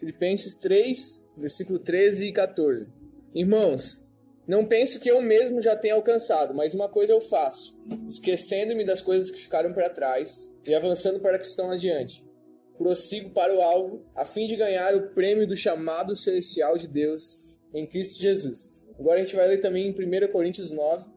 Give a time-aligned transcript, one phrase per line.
[0.00, 2.94] Filipenses 3, versículo 13 e 14.
[3.34, 4.08] Irmãos,
[4.48, 7.78] não penso que eu mesmo já tenha alcançado, mas uma coisa eu faço,
[8.08, 12.24] esquecendo-me das coisas que ficaram para trás e avançando para que estão adiante.
[12.78, 17.60] Prossigo para o alvo, a fim de ganhar o prêmio do chamado celestial de Deus
[17.74, 18.88] em Cristo Jesus.
[18.98, 21.10] Agora a gente vai ler também em 1 Coríntios 9,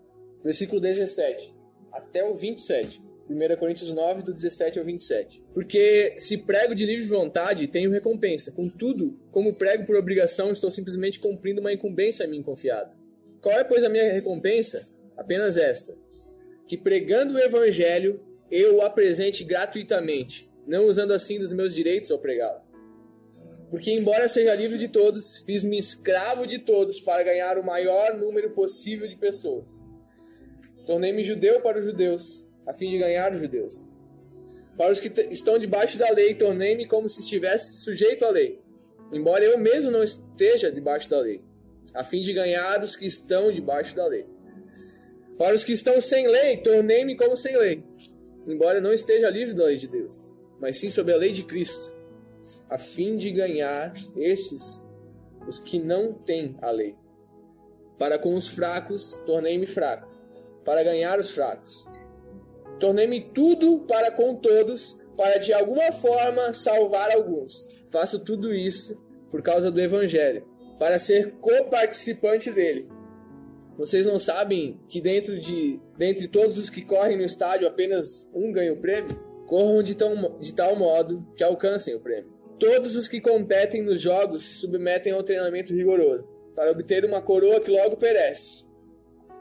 [0.44, 1.56] versículo 17
[1.90, 3.02] até o 27.
[3.30, 5.44] 1 Coríntios 9, do 17 ao 27.
[5.54, 8.52] Porque se prego de livre vontade, tenho recompensa.
[8.52, 12.92] Contudo, como prego por obrigação, estou simplesmente cumprindo uma incumbência a mim confiada.
[13.42, 14.94] Qual é, pois, a minha recompensa?
[15.16, 15.96] Apenas esta:
[16.68, 22.20] que pregando o evangelho, eu o apresente gratuitamente, não usando assim dos meus direitos ao
[22.20, 22.62] pregá-lo.
[23.70, 28.52] Porque, embora seja livre de todos, fiz-me escravo de todos para ganhar o maior número
[28.52, 29.84] possível de pessoas.
[30.86, 33.94] Tornei-me judeu para os judeus a fim de ganhar os judeus.
[34.78, 38.60] Para os que estão debaixo da lei, tornei-me como se estivesse sujeito à lei,
[39.12, 41.42] embora eu mesmo não esteja debaixo da lei,
[41.94, 44.26] a fim de ganhar os que estão debaixo da lei.
[45.38, 47.84] Para os que estão sem lei, tornei-me como sem lei,
[48.48, 51.44] embora eu não esteja livre da lei de Deus, mas sim sob a lei de
[51.44, 51.94] Cristo,
[52.70, 54.84] a fim de ganhar estes,
[55.48, 56.96] os que não têm a lei.
[58.00, 60.10] Para com os fracos, tornei-me fraco,
[60.66, 61.88] para ganhar os fracos.
[62.80, 67.84] Tornei-me tudo para com todos, para de alguma forma salvar alguns.
[67.92, 70.46] Faço tudo isso por causa do Evangelho,
[70.78, 72.90] para ser coparticipante dele.
[73.78, 78.52] Vocês não sabem que dentro de dentre todos os que correm no estádio apenas um
[78.52, 79.16] ganha o prêmio?
[79.48, 82.32] Corram de, tão, de tal modo que alcancem o prêmio.
[82.60, 87.60] Todos os que competem nos jogos se submetem ao treinamento rigoroso, para obter uma coroa
[87.60, 88.70] que logo perece.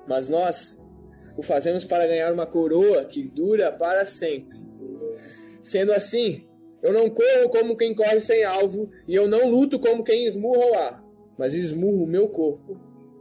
[0.08, 0.81] Mas nós
[1.36, 4.58] o fazemos para ganhar uma coroa que dura para sempre.
[5.62, 6.47] Sendo assim,
[6.83, 10.66] eu não corro como quem corre sem alvo, e eu não luto como quem esmurra
[10.66, 11.05] o ar,
[11.39, 12.78] mas esmurro o meu corpo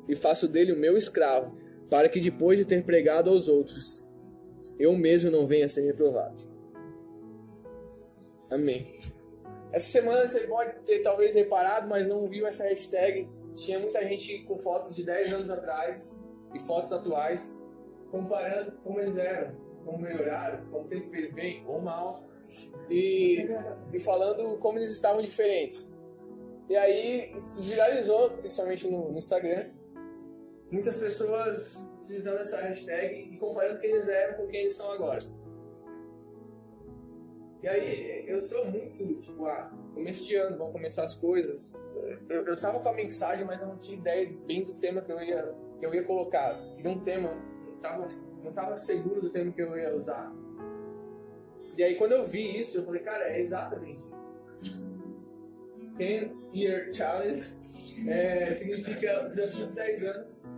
[0.09, 1.58] e faço dele o meu escravo,
[1.90, 4.09] para que depois de ter pregado aos outros,
[4.80, 6.44] eu mesmo não venha a ser reprovado.
[8.50, 8.97] Amém.
[9.72, 13.30] Essa semana você pode ter talvez reparado, mas não viu essa hashtag.
[13.56, 16.19] Tinha muita gente com fotos de 10 anos atrás
[16.53, 17.64] e fotos atuais
[18.11, 22.23] comparando como eles eram, como melhoraram, como tempo fez bem ou mal,
[22.89, 23.47] e,
[23.94, 25.94] e falando como eles estavam diferentes.
[26.69, 29.66] E aí isso viralizou, principalmente no, no Instagram,
[30.72, 35.19] muitas pessoas utilizando essa hashtag e comparando quem eles eram com quem eles são agora.
[37.61, 41.79] E aí, eu sou muito, tipo, ah, começo de ano, vão começar as coisas.
[42.28, 45.11] Eu, eu tava com a mensagem, mas eu não tinha ideia bem do tema que
[45.11, 46.59] eu ia, que eu ia colocar.
[46.75, 47.38] E um tema
[47.81, 48.08] tava,
[48.44, 50.31] não tava seguro do termo que eu ia usar.
[51.78, 54.81] E aí quando eu vi isso, eu falei, cara, é exatamente isso.
[55.97, 57.44] 10 Year Challenge
[58.08, 60.52] é, significa desafio dos 10 anos.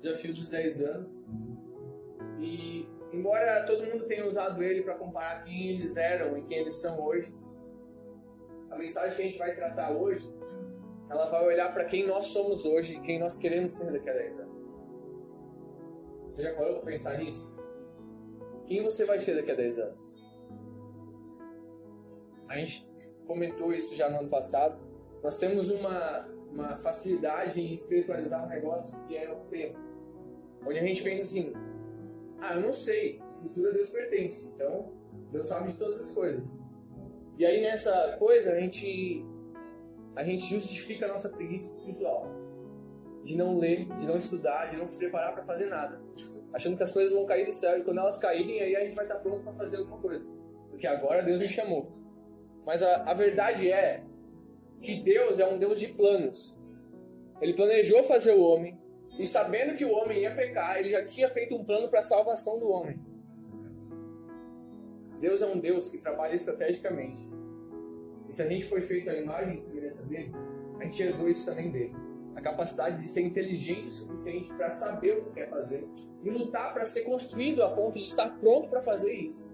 [0.00, 1.24] Desafio dos 10 anos.
[2.40, 6.74] E embora todo mundo tenha usado ele para comparar quem eles eram e quem eles
[6.76, 7.28] são hoje,
[8.70, 10.32] a mensagem que a gente vai tratar hoje,
[11.10, 14.12] ela vai olhar para quem nós somos hoje e quem nós queremos ser daqui a
[14.12, 14.47] 10 anos.
[16.30, 17.56] Você já parou para pensar nisso?
[18.66, 20.28] Quem você vai ser daqui a 10 anos?
[22.48, 22.88] A gente
[23.26, 24.78] comentou isso já no ano passado.
[25.22, 26.22] Nós temos uma,
[26.52, 29.78] uma facilidade em espiritualizar um negócio que é o tempo.
[30.66, 31.52] Onde a gente pensa assim:
[32.40, 34.92] ah, eu não sei, o futuro a Deus pertence, então
[35.32, 36.62] Deus sabe de todas as coisas.
[37.38, 39.24] E aí nessa coisa a gente,
[40.14, 42.17] a gente justifica a nossa preguiça espiritual
[43.22, 46.00] de não ler, de não estudar, de não se preparar para fazer nada.
[46.52, 48.94] Achando que as coisas vão cair do céu e quando elas caírem, aí a gente
[48.94, 50.24] vai estar pronto para fazer alguma coisa.
[50.70, 51.92] Porque agora Deus me chamou.
[52.64, 54.02] Mas a, a verdade é
[54.80, 56.58] que Deus é um Deus de planos.
[57.40, 58.78] Ele planejou fazer o homem
[59.18, 62.04] e sabendo que o homem ia pecar, ele já tinha feito um plano para a
[62.04, 62.98] salvação do homem.
[65.20, 67.28] Deus é um Deus que trabalha estrategicamente.
[68.28, 70.32] E se a gente foi feito a imagem e semelhança dele,
[70.78, 72.07] a gente herdou isso também dele
[72.38, 75.88] a capacidade de ser inteligente o suficiente para saber o que quer fazer
[76.22, 79.50] e lutar para ser construído a ponto de estar pronto para fazer isso.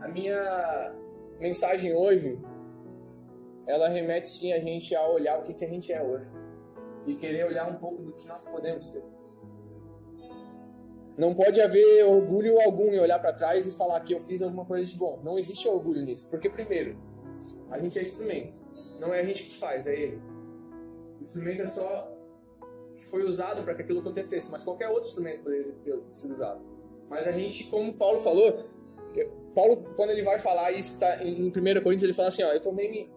[0.00, 0.92] A minha
[1.38, 2.40] mensagem hoje,
[3.68, 6.26] ela remete sim a gente a olhar o que, que a gente é hoje
[7.06, 9.04] e querer olhar um pouco do que nós podemos ser.
[11.16, 14.64] Não pode haver orgulho algum em olhar para trás e falar que eu fiz alguma
[14.64, 15.20] coisa de bom.
[15.22, 16.98] Não existe orgulho nisso, porque primeiro,
[17.70, 18.54] a gente é instrumento,
[18.98, 20.33] não é a gente que faz, é ele.
[21.24, 22.14] O instrumento é só
[23.04, 26.60] foi usado para que aquilo acontecesse, mas qualquer outro instrumento poderia ter sido usado.
[27.08, 28.62] Mas a gente, como Paulo falou,
[29.54, 32.60] Paulo, quando ele vai falar isso, tá em 1 Coríntios, ele fala assim, ó, eu
[32.60, 33.10] tornei-me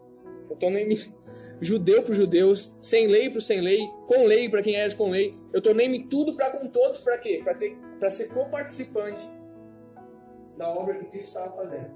[0.49, 0.95] eu tornei-me
[1.59, 5.09] judeu para os judeus, sem lei para sem lei, com lei para quem é com
[5.09, 5.37] lei.
[5.51, 7.41] Eu tornei-me tudo para com todos, para quê?
[7.43, 9.21] Para ter para ser coparticipante
[10.55, 11.91] da obra que Cristo estava fazendo.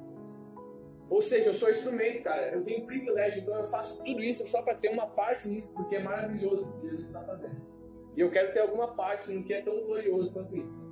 [1.12, 2.54] Ou seja, eu sou instrumento, cara.
[2.54, 5.98] Eu tenho privilégio, então eu faço tudo isso só para ter uma parte nisso, porque
[5.98, 7.62] é maravilhoso o que Jesus está fazendo.
[8.16, 10.90] E eu quero ter alguma parte no que é tão glorioso quanto isso.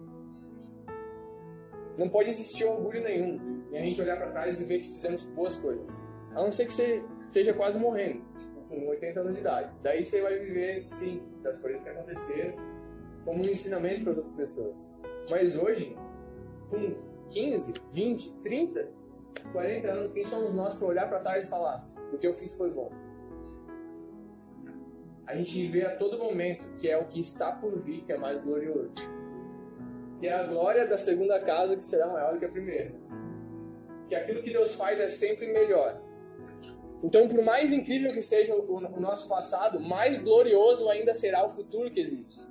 [1.98, 5.21] Não pode existir orgulho nenhum e a gente olhar para trás e ver que fizemos
[5.21, 5.98] boas coisas.
[6.31, 8.22] A não ser que você esteja quase morrendo,
[8.68, 9.74] com 80 anos de idade.
[9.81, 12.56] Daí você vai viver, sim, das coisas que aconteceram,
[13.24, 14.94] como um ensinamento para as outras pessoas.
[15.30, 15.98] Mas hoje,
[16.69, 16.94] com
[17.30, 18.99] 15, 20, 30,
[19.51, 21.83] 40 anos, quem somos nós para olhar para trás e falar:
[22.13, 22.91] o que eu fiz foi bom?
[25.25, 28.17] A gente vê a todo momento que é o que está por vir que é
[28.17, 28.91] mais glorioso.
[30.19, 32.93] Que é a glória da segunda casa que será maior que a primeira.
[34.07, 36.01] Que aquilo que Deus faz é sempre melhor.
[37.03, 41.89] Então, por mais incrível que seja o nosso passado, mais glorioso ainda será o futuro
[41.89, 42.49] que existe.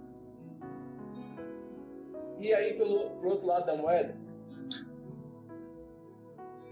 [2.38, 4.16] E aí, pelo, pro outro lado da moeda,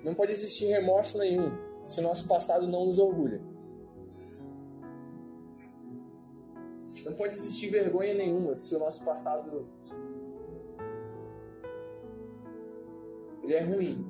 [0.05, 1.51] não pode existir remorso nenhum
[1.87, 3.41] se o nosso passado não nos orgulha.
[7.05, 9.69] Não pode existir vergonha nenhuma se o nosso passado
[13.45, 14.05] ele é ruim.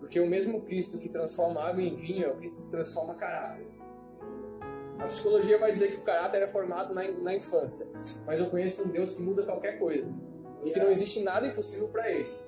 [0.00, 3.68] Porque o mesmo Cristo que transforma água em vinho é o Cristo que transforma caráter.
[4.98, 7.86] A psicologia vai dizer que o caráter é formado na, na infância,
[8.26, 10.12] mas eu conheço um Deus que muda qualquer coisa
[10.64, 12.47] e que não existe nada impossível para ele.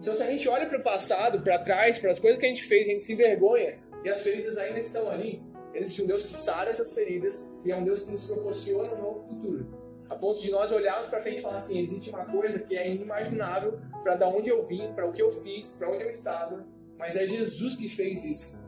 [0.00, 2.48] Então, se a gente olha para o passado, para trás, para as coisas que a
[2.48, 5.42] gente fez, a gente se envergonha e as feridas ainda estão ali.
[5.72, 8.98] Existe um Deus que sara essas feridas e é um Deus que nos proporciona um
[8.98, 9.66] novo futuro.
[10.08, 12.88] A ponto de nós olharmos para frente e falar assim: existe uma coisa que é
[12.88, 16.64] inimaginável para da onde eu vim, para o que eu fiz, para onde eu estava,
[16.98, 18.62] mas é Jesus que fez isso.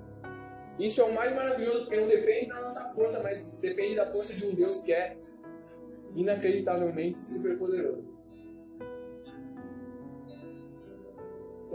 [0.78, 4.34] Isso é o mais maravilhoso, porque não depende da nossa força, mas depende da força
[4.34, 5.16] de um Deus que é
[6.14, 8.15] inacreditavelmente superpoderoso.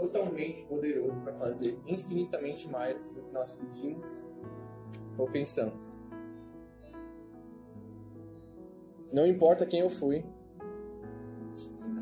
[0.02, 4.26] Totalmente poderoso para fazer infinitamente mais do que nós pedimos
[5.16, 5.96] ou pensamos.
[9.12, 10.24] Não importa quem eu fui,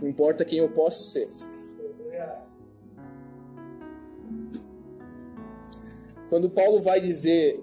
[0.00, 1.28] não importa quem eu posso ser.
[6.30, 7.62] Quando Paulo vai dizer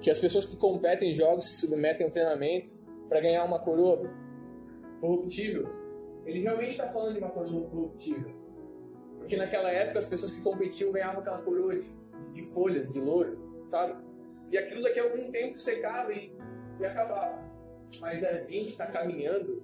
[0.00, 2.74] que as pessoas que competem em jogos se submetem a um treinamento
[3.10, 4.10] para ganhar uma coroa
[5.02, 5.68] corruptível,
[6.24, 8.37] ele realmente está falando de uma coroa corruptível.
[9.28, 11.78] Porque naquela época as pessoas que competiam ganhavam aquela coroa
[12.32, 14.02] de, folhas, de louro, sabe?
[14.50, 16.32] E aquilo daqui a algum tempo secava e,
[16.80, 17.38] e acabava.
[18.00, 19.62] Mas a gente está caminhando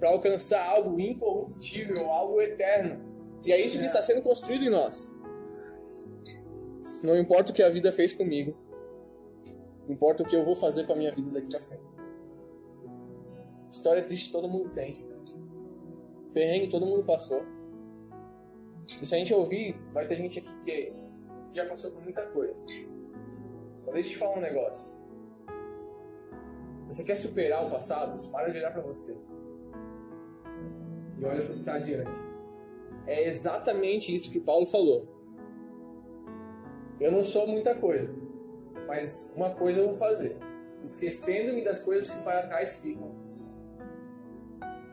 [0.00, 3.12] para alcançar algo incorruptível, algo eterno.
[3.44, 5.08] E é isso que está sendo construído em nós.
[7.04, 8.56] Não importa o que a vida fez comigo,
[9.88, 11.84] importa o que eu vou fazer com a minha vida daqui pra frente.
[13.70, 14.92] História triste todo mundo tem.
[16.34, 17.57] Perrengue todo mundo passou.
[19.00, 20.92] E se a gente ouvir, vai ter gente que
[21.52, 22.54] já passou por muita coisa.
[23.84, 24.96] Mas deixa eu te falar um negócio.
[26.86, 28.30] Você quer superar o passado?
[28.30, 29.16] Para de olhar para você.
[31.18, 32.10] E olha para o que está adiante.
[33.06, 35.06] É exatamente isso que Paulo falou.
[37.00, 38.12] Eu não sou muita coisa,
[38.86, 40.36] mas uma coisa eu vou fazer.
[40.84, 43.14] Esquecendo-me das coisas que para trás ficam.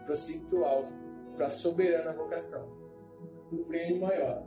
[0.06, 0.94] Prossigo para o alto,
[1.36, 2.70] para a soberana vocação,
[3.56, 4.44] do prêmio maior,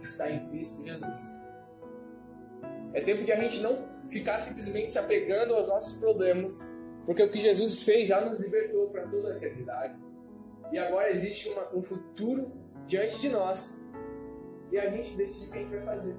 [0.00, 1.20] que está em Cristo Jesus.
[2.92, 6.72] É tempo de a gente não ficar simplesmente se apegando aos nossos problemas,
[7.04, 9.98] porque o que Jesus fez já nos libertou para toda a eternidade.
[10.72, 12.52] E agora existe uma, um futuro
[12.86, 13.82] diante de nós.
[14.70, 16.16] E a gente decide o que a gente vai fazer.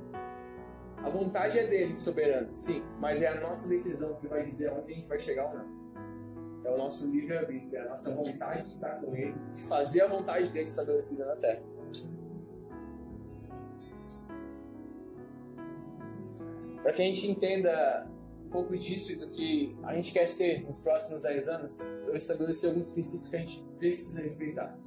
[0.97, 4.91] A vontade é dele, soberano, sim, mas é a nossa decisão que vai dizer onde
[4.91, 5.85] a gente vai chegar ou não.
[6.63, 10.07] É o nosso livre-arbítrio, é a nossa vontade de estar com ele, de fazer a
[10.07, 11.61] vontade dele estabelecida na terra.
[16.81, 18.07] Para que a gente entenda
[18.45, 22.15] um pouco disso e do que a gente quer ser nos próximos 10 anos, eu
[22.15, 24.77] estabeleci alguns princípios que a gente precisa respeitar.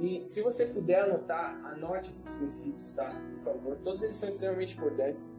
[0.00, 3.10] E se você puder anotar, anote esses princípios, tá?
[3.34, 3.76] Por favor.
[3.82, 5.38] Todos eles são extremamente importantes.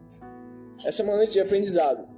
[0.84, 2.08] Essa é uma noite de aprendizado.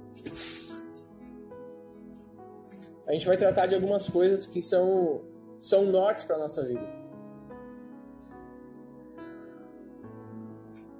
[3.05, 5.21] A gente vai tratar de algumas coisas que são,
[5.59, 7.00] são nortes para nossa vida.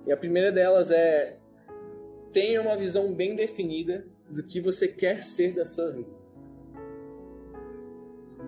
[0.06, 1.38] E a primeira delas é
[2.32, 6.10] tenha uma visão bem definida do que você quer ser da sua vida.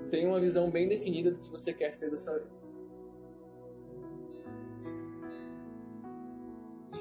[0.09, 2.63] Tenha uma visão bem definida do que você quer ser da sua vida.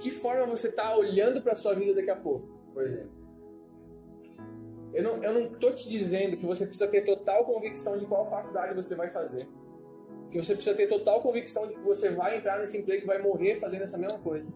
[0.03, 3.23] que forma você está olhando para a sua vida daqui a pouco, por exemplo.
[4.93, 8.29] Eu não, eu não tô te dizendo que você precisa ter total convicção de qual
[8.29, 9.49] faculdade você vai fazer.
[10.33, 13.21] Que você precisa ter total convicção de que você vai entrar nesse emprego e vai
[13.21, 14.49] morrer fazendo essa mesma coisa.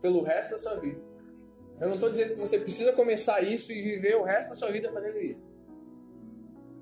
[0.00, 1.00] Pelo resto da sua vida.
[1.80, 4.70] Eu não estou dizendo que você precisa começar isso e viver o resto da sua
[4.70, 5.54] vida fazendo isso.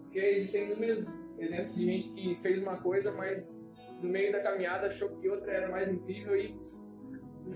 [0.02, 1.06] Porque existem inúmeros
[1.38, 3.64] exemplos de gente que fez uma coisa, mas
[4.02, 6.56] no meio da caminhada achou que outra era mais incrível e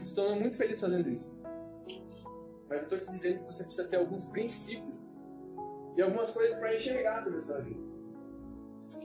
[0.01, 1.39] estou muito feliz fazendo isso.
[2.69, 5.19] Mas eu estou te dizendo que você precisa ter alguns princípios
[5.97, 7.88] e algumas coisas para enxergar sobre a sua vida.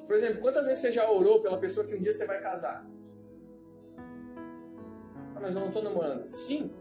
[0.06, 2.86] Por exemplo, quantas vezes você já orou pela pessoa que um dia você vai casar?
[5.36, 6.28] Ah, mas eu não estou namorando.
[6.28, 6.72] Sim,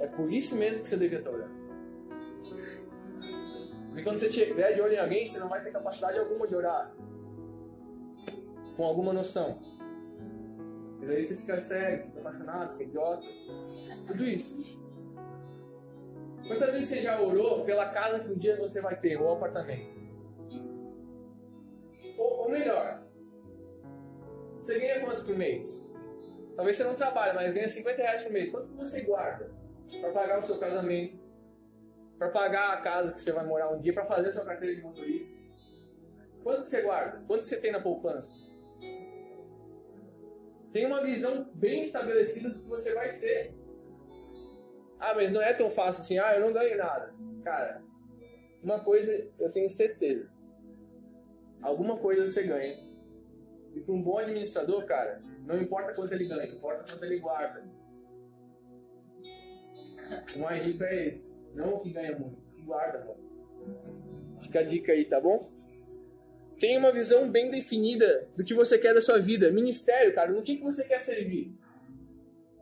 [0.00, 1.56] é por isso mesmo que você devia estar orando.
[3.86, 6.54] Porque quando você estiver de olho em alguém, você não vai ter capacidade alguma de
[6.54, 6.94] orar.
[8.76, 9.58] Com alguma noção.
[11.00, 13.26] Mas aí você fica cego, fica apaixonado, fica idiota.
[14.06, 14.84] Tudo isso.
[16.46, 20.05] Quantas vezes você já orou pela casa que um dia você vai ter, ou apartamento?
[22.16, 23.02] Ou, ou melhor,
[24.58, 25.84] você ganha quanto por mês?
[26.56, 28.48] Talvez você não trabalhe, mas ganha 50 reais por mês.
[28.50, 29.50] Quanto você guarda
[30.00, 31.18] para pagar o seu casamento?
[32.18, 33.92] Para pagar a casa que você vai morar um dia?
[33.92, 35.38] Para fazer a sua carteira de motorista?
[36.42, 37.22] Quanto você guarda?
[37.26, 38.34] Quanto você tem na poupança?
[40.72, 43.54] Tem uma visão bem estabelecida do que você vai ser.
[44.98, 46.18] Ah, mas não é tão fácil assim.
[46.18, 47.14] Ah, eu não ganho nada.
[47.44, 47.82] Cara,
[48.62, 50.32] uma coisa eu tenho certeza.
[51.62, 52.76] Alguma coisa você ganha.
[53.74, 57.62] E para um bom administrador, cara, não importa quanto ele ganha, importa quanto ele guarda.
[60.34, 61.36] O mais rico é esse.
[61.54, 64.40] Não o que ganha muito, o que guarda muito.
[64.40, 65.50] Fica a dica aí, tá bom?
[66.58, 69.50] Tenha uma visão bem definida do que você quer da sua vida.
[69.50, 71.54] Ministério, cara, no que, que você quer servir?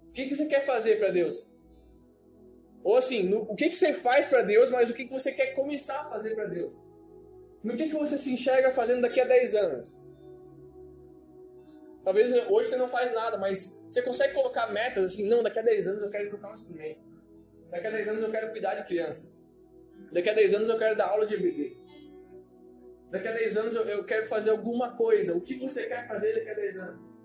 [0.09, 1.53] O que, que você quer fazer para Deus?
[2.83, 5.33] Ou assim, no, o que, que você faz para Deus, mas o que, que você
[5.33, 6.87] quer começar a fazer para Deus?
[7.65, 10.01] No que, que você se enxerga fazendo daqui a 10 anos?
[12.05, 15.63] Talvez hoje você não faz nada, mas você consegue colocar metas assim, não, daqui a
[15.63, 17.01] 10 anos eu quero tocar um instrumento.
[17.71, 19.49] Daqui a 10 anos eu quero cuidar de crianças.
[20.13, 21.77] Daqui a 10 anos eu quero dar aula de EBD.
[23.11, 25.35] Daqui a 10 anos eu, eu quero fazer alguma coisa.
[25.35, 27.19] O que você quer fazer daqui a 10 anos?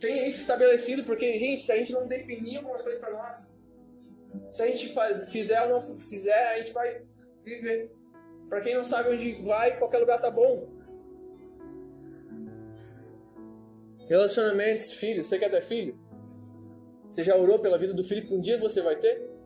[0.00, 3.54] Tenha isso estabelecido, porque, gente, se a gente não definir algumas coisas para nós,
[4.50, 7.02] se a gente faz, fizer ou não fizer, a gente vai
[7.44, 7.97] viver.
[8.48, 10.68] Para quem não sabe onde vai, qualquer lugar tá bom.
[14.08, 15.26] Relacionamentos, filhos.
[15.26, 15.98] Você quer ter filho?
[17.12, 19.38] Você já orou pela vida do filho que um dia você vai ter?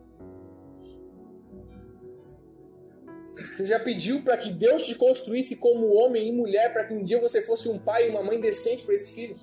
[3.37, 7.03] Você já pediu para que Deus te construísse como homem e mulher para que um
[7.03, 9.37] dia você fosse um pai e uma mãe decente para esse filho?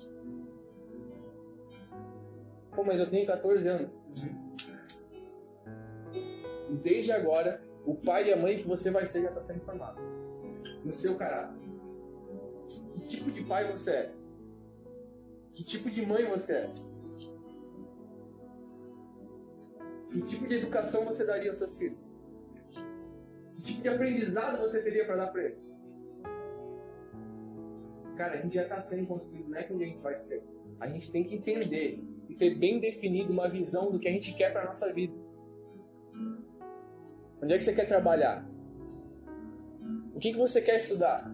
[2.74, 3.92] Pô, mas eu tenho 14 anos.
[6.70, 9.60] E desde agora, o pai e a mãe que você vai ser já está sendo
[9.60, 10.00] formado.
[10.84, 11.58] No seu caráter.
[12.94, 14.12] Que tipo de pai você é?
[15.54, 16.74] Que tipo de mãe você é?
[20.10, 22.14] Que tipo de educação você daria aos seus filhos?
[23.56, 25.76] Que tipo de aprendizado você teria para dar para eles?
[28.16, 30.42] Cara, a gente já está sendo construído, não é que a gente vai ser.
[30.78, 34.34] A gente tem que entender e ter bem definido uma visão do que a gente
[34.34, 35.14] quer para nossa vida.
[37.42, 38.44] Onde é que você quer trabalhar?
[40.14, 41.30] O que, que você quer estudar?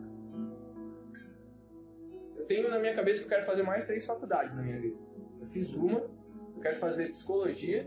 [2.36, 4.96] Eu tenho na minha cabeça que eu quero fazer mais três faculdades na minha vida.
[5.40, 6.08] Eu fiz uma,
[6.54, 7.86] eu quero fazer psicologia,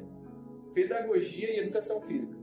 [0.74, 2.38] pedagogia e educação física.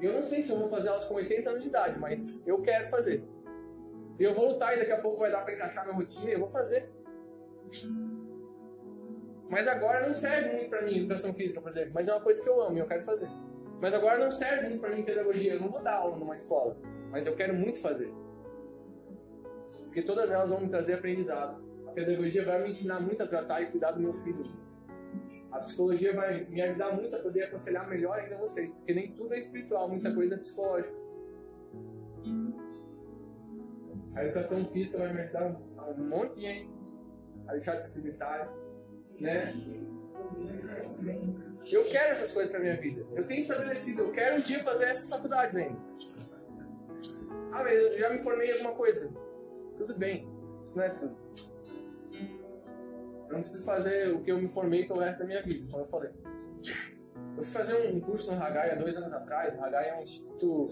[0.00, 2.60] Eu não sei se eu vou fazer elas com 80 anos de idade, mas eu
[2.60, 3.22] quero fazer.
[4.18, 6.40] Eu vou lutar e daqui a pouco vai dar para encaixar minha rotina e eu
[6.40, 6.90] vou fazer.
[9.48, 12.42] Mas agora não serve muito para mim educação física, por exemplo, mas é uma coisa
[12.42, 13.28] que eu amo e eu quero fazer.
[13.80, 15.54] Mas agora não serve muito para mim pedagogia.
[15.54, 16.76] Eu não vou dar aula numa escola,
[17.10, 18.12] mas eu quero muito fazer.
[19.84, 21.62] Porque todas elas vão me trazer aprendizado.
[21.86, 24.44] A pedagogia vai me ensinar muito a tratar e cuidar do meu filho.
[25.50, 29.32] A psicologia vai me ajudar muito a poder aconselhar melhor ainda vocês, porque nem tudo
[29.34, 30.94] é espiritual, muita coisa é psicológica.
[34.14, 35.56] A educação física vai me ajudar
[35.96, 36.70] um monte de gente
[37.46, 38.50] a deixar de ser sedentário,
[39.18, 39.54] né?
[41.70, 43.04] Eu quero essas coisas pra minha vida.
[43.14, 45.78] Eu tenho estabelecido, eu quero um dia fazer essas faculdades ainda.
[47.52, 49.12] Ah, mas eu já me formei em alguma coisa.
[49.76, 50.28] Tudo bem,
[50.62, 51.16] isso não é tudo.
[53.28, 55.84] Eu não preciso fazer o que eu me formei pelo resto da minha vida, como
[55.84, 56.10] eu falei.
[57.36, 59.56] Eu fui fazer um curso no Hagai há dois anos atrás.
[59.56, 60.68] O Hagai é um instituto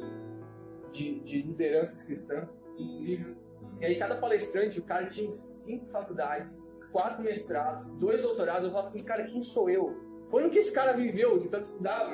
[0.90, 3.36] de, de lideranças cristãs incrível.
[3.80, 8.86] E aí cada palestrante, o cara tinha cinco faculdades quatro mestrados, dois doutorados, eu falo
[8.86, 9.94] assim, cara, quem sou eu?
[10.30, 12.08] Quando que esse cara viveu de tanto estudar?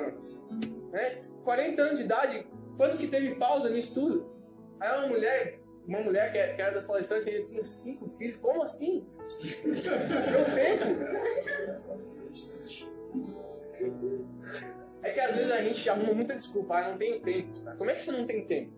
[0.91, 1.23] Né?
[1.45, 4.29] 40 anos de idade, quanto que teve pausa no estudo?
[4.81, 9.07] Aí uma mulher, uma mulher que era das palestrantes, que tinha cinco filhos, como assim?
[9.63, 10.83] Meu tempo?
[15.01, 17.53] É que às vezes a gente arruma muita desculpa, ah, não tenho tempo.
[17.77, 18.73] Como é que você não tem tempo?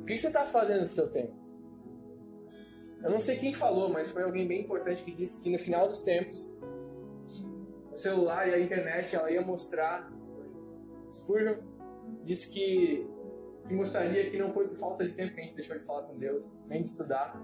[0.00, 1.41] O que você está fazendo com o seu tempo?
[3.02, 5.88] Eu não sei quem falou, mas foi alguém bem importante que disse que no final
[5.88, 6.56] dos tempos
[7.90, 10.10] o celular e a internet ela ia mostrar.
[11.10, 11.56] Spurgeon
[12.22, 13.06] disse que,
[13.66, 16.02] que mostraria que não foi por falta de tempo que a gente deixou de falar
[16.02, 17.40] com Deus, nem de estudar.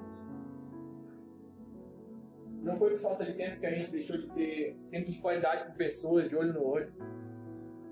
[2.62, 5.71] Não foi por falta de tempo que a gente deixou de ter tempo de qualidade
[5.71, 6.93] com pessoas, de olho no olho.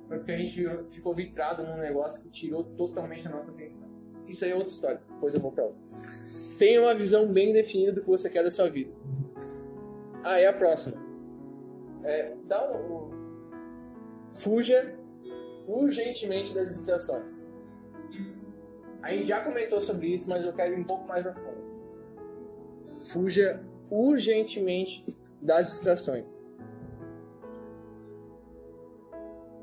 [0.07, 3.96] Foi porque a gente ficou vitrado num negócio que tirou totalmente a nossa atenção.
[4.29, 5.81] Isso aí é outra história, depois eu vou pra outra.
[6.59, 8.91] Tenha uma visão bem definida do que você quer da sua vida.
[10.25, 10.97] Ah, e a próxima.
[12.03, 13.11] É, dá um, um,
[14.33, 14.95] fuja
[15.67, 17.45] urgentemente das distrações.
[19.03, 21.65] A gente já comentou sobre isso, mas eu quero ir um pouco mais a fundo.
[23.01, 25.05] Fuja urgentemente
[25.41, 26.47] das distrações.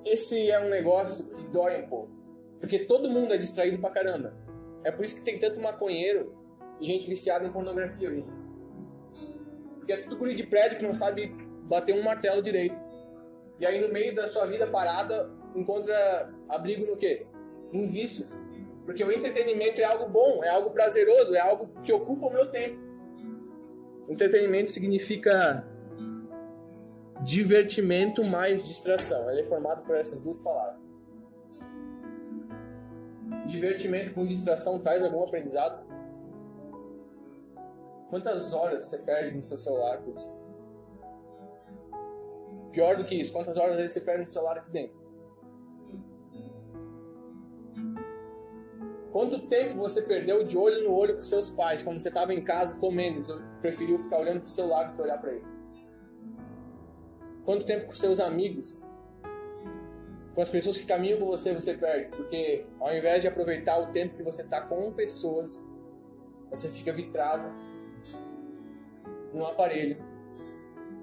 [0.05, 2.11] Esse é um negócio que dói um pouco.
[2.59, 4.33] Porque todo mundo é distraído pra caramba.
[4.83, 6.35] É por isso que tem tanto maconheiro
[6.79, 8.25] e gente viciada em pornografia hoje.
[9.77, 12.75] Porque é tudo guri de prédio que não sabe bater um martelo direito.
[13.59, 17.25] E aí no meio da sua vida parada encontra abrigo no quê?
[17.71, 18.45] Em vícios.
[18.85, 22.49] Porque o entretenimento é algo bom, é algo prazeroso, é algo que ocupa o meu
[22.51, 22.77] tempo.
[24.09, 25.65] Entretenimento significa
[27.23, 29.29] divertimento mais distração.
[29.31, 30.82] Ele é formado por essas duas palavras.
[33.45, 35.85] Divertimento com distração traz algum aprendizado?
[38.09, 40.15] Quantas horas você perde no seu celular por?
[42.71, 45.13] Pior do que isso, quantas horas você perde no celular aqui dentro?
[49.11, 52.43] Quanto tempo você perdeu de olho no olho com seus pais quando você estava em
[52.43, 53.21] casa comendo?
[53.21, 55.45] Você preferiu ficar olhando pro celular do que olhar para ele?
[57.45, 58.87] Quanto tempo com seus amigos?
[60.33, 62.15] Com as pessoas que caminham com você, você perde.
[62.15, 65.63] Porque ao invés de aproveitar o tempo que você está com pessoas,
[66.49, 67.43] você fica vitrado
[69.33, 69.97] num aparelho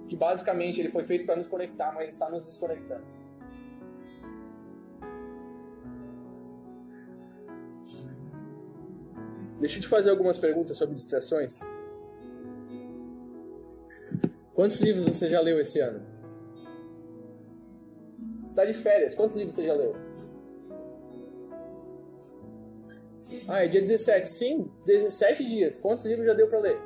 [0.08, 3.04] que basicamente ele foi feito para nos conectar, mas está nos desconectando.
[9.60, 11.60] Deixa eu te fazer algumas perguntas sobre distrações.
[14.52, 16.09] Quantos livros você já leu esse ano?
[18.50, 19.94] Você está de férias, quantos livros você já leu?
[23.46, 24.28] Ah, é dia 17.
[24.28, 25.78] Sim, 17 dias.
[25.78, 26.80] Quantos livros já deu para ler?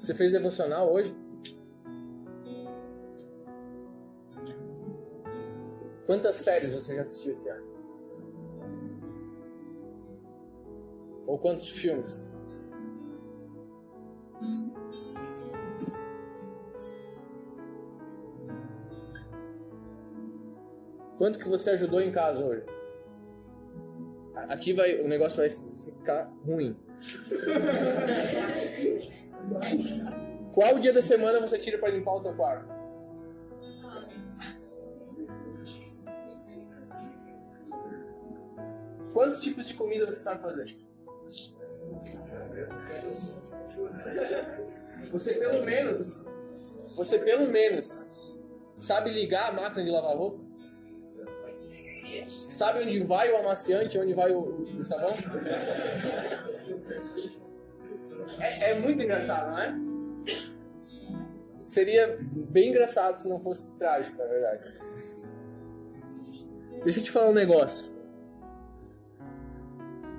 [0.00, 1.14] Você fez devocional hoje?
[6.06, 7.66] Quantas séries você já assistiu esse ano?
[11.26, 12.32] Ou quantos filmes?
[21.18, 22.62] Quanto que você ajudou em casa hoje?
[24.34, 26.76] Aqui vai, o negócio vai ficar ruim.
[30.54, 32.68] Qual dia da semana você tira para limpar o teu quarto?
[39.12, 40.76] Quantos tipos de comida você sabe fazer?
[45.10, 46.22] Você pelo menos,
[46.94, 48.36] você pelo menos
[48.76, 50.47] sabe ligar a máquina de lavar roupa?
[52.28, 55.14] Sabe onde vai o amaciante, onde vai o, o sabão?
[58.40, 59.74] É, é, muito engraçado, não é?
[61.66, 64.74] Seria bem engraçado se não fosse trágico, na verdade.
[66.84, 67.97] Deixa eu te falar um negócio.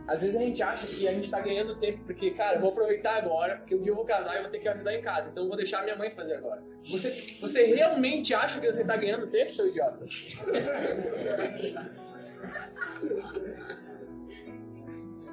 [0.10, 2.72] Às vezes a gente acha que a gente tá ganhando tempo, porque, cara, eu vou
[2.72, 5.30] aproveitar agora, porque um dia eu vou casar e vou ter que ajudar em casa,
[5.30, 6.64] então eu vou deixar minha mãe fazer agora.
[6.90, 10.04] Você, você realmente acha que você tá ganhando tempo, seu idiota?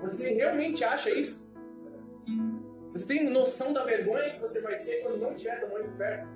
[0.02, 1.50] Você realmente acha isso?
[2.92, 6.28] Você tem noção da vergonha que você vai ser quando não tiver mãe perto?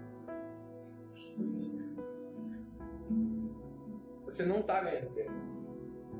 [4.24, 5.32] Você não tá ganhando tempo.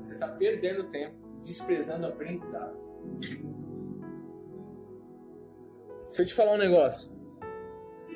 [0.03, 2.77] Você tá perdendo tempo desprezando o aprendizado.
[6.07, 7.11] Deixa eu te falar um negócio.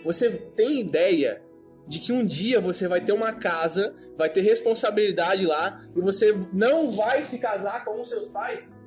[0.03, 1.43] Você tem ideia
[1.87, 6.33] de que um dia você vai ter uma casa, vai ter responsabilidade lá e você
[6.51, 8.81] não vai se casar com os seus pais?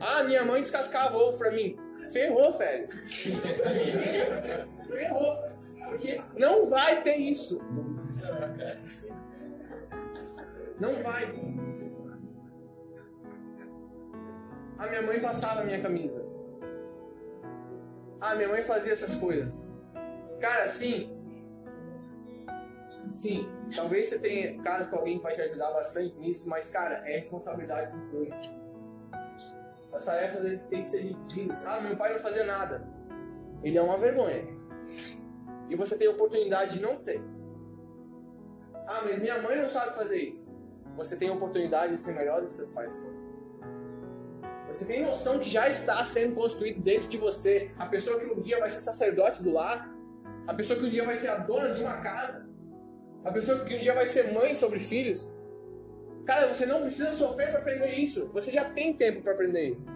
[0.00, 1.76] Ah, minha mãe descascava ovo pra mim.
[2.10, 2.88] Ferrou, velho.
[4.88, 5.50] Ferrou.
[5.88, 7.60] Porque não vai ter isso.
[10.80, 11.26] Não vai.
[14.80, 16.24] A minha mãe passava a minha camisa.
[18.18, 19.70] Ah, minha mãe fazia essas coisas.
[20.40, 21.14] Cara, sim.
[23.12, 27.06] Sim, talvez você tenha caso com alguém que vai te ajudar bastante nisso, mas, cara,
[27.06, 28.54] é responsabilidade dos dois.
[29.92, 31.66] As tarefas têm que ser divididas.
[31.66, 32.82] Ah, meu pai não fazia nada.
[33.62, 34.46] Ele é uma vergonha.
[35.68, 37.20] E você tem a oportunidade de não ser.
[38.86, 40.58] Ah, mas minha mãe não sabe fazer isso.
[40.96, 43.19] Você tem a oportunidade de ser melhor do que seus pais foram.
[44.72, 48.40] Você tem noção que já está sendo construído dentro de você a pessoa que um
[48.40, 49.90] dia vai ser sacerdote do lar,
[50.46, 52.48] a pessoa que um dia vai ser a dona de uma casa,
[53.24, 55.36] a pessoa que um dia vai ser mãe sobre filhos.
[56.24, 58.28] Cara, você não precisa sofrer para aprender isso.
[58.32, 59.90] Você já tem tempo para aprender isso.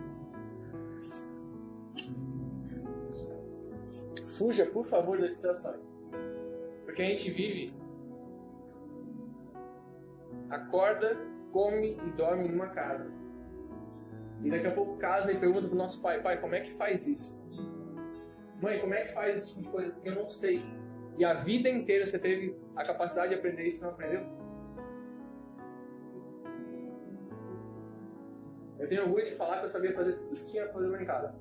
[4.39, 5.97] Fuja, por favor, das distrações.
[6.85, 7.73] Porque a gente vive,
[10.51, 11.17] acorda,
[11.53, 13.24] come e dorme numa casa.
[14.45, 17.09] E daqui a pouco casa e pergunta pro nosso pai, pai, como é que faz
[17.09, 17.43] isso?
[18.61, 19.97] Mãe, como é que faz esse tipo de coisa?
[20.05, 20.61] Eu não sei.
[21.17, 24.23] E a vida inteira você teve a capacidade de aprender isso e não aprendeu?
[28.79, 31.07] Eu tenho orgulho de falar que eu sabia fazer tudo que tinha que fazer em
[31.07, 31.35] casa.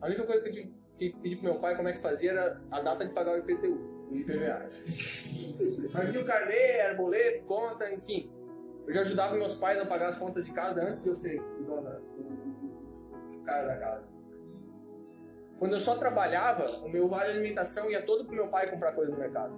[0.00, 2.30] A única coisa que eu tive que pedir pro meu pai como é que fazia
[2.30, 4.68] era a data de pagar o IPTU, o IPVA.
[5.94, 8.30] Mas o carnê, era boleto, conta, enfim.
[8.86, 11.40] Eu já ajudava meus pais a pagar as contas de casa antes de eu ser
[11.40, 11.88] o dono,
[13.40, 14.04] o cara da casa.
[15.58, 19.12] Quando eu só trabalhava, o meu vale alimentação ia todo pro meu pai comprar coisa
[19.12, 19.54] no mercado.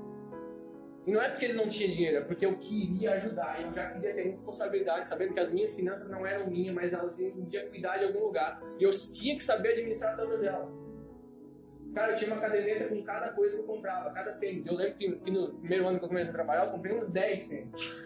[1.07, 3.61] E não é porque ele não tinha dinheiro, é porque eu queria ajudar.
[3.63, 7.19] Eu já queria ter responsabilidade, sabendo que as minhas finanças não eram minhas, mas elas
[7.21, 8.61] iam de cuidar de algum lugar.
[8.79, 10.86] E eu tinha que saber administrar todas elas.
[11.97, 14.67] Cara, eu tinha uma caderneta com cada coisa que eu comprava, cada tênis.
[14.67, 17.09] Eu lembro que, que no primeiro ano que eu comecei a trabalhar, eu comprei uns
[17.09, 17.99] 10 tênis.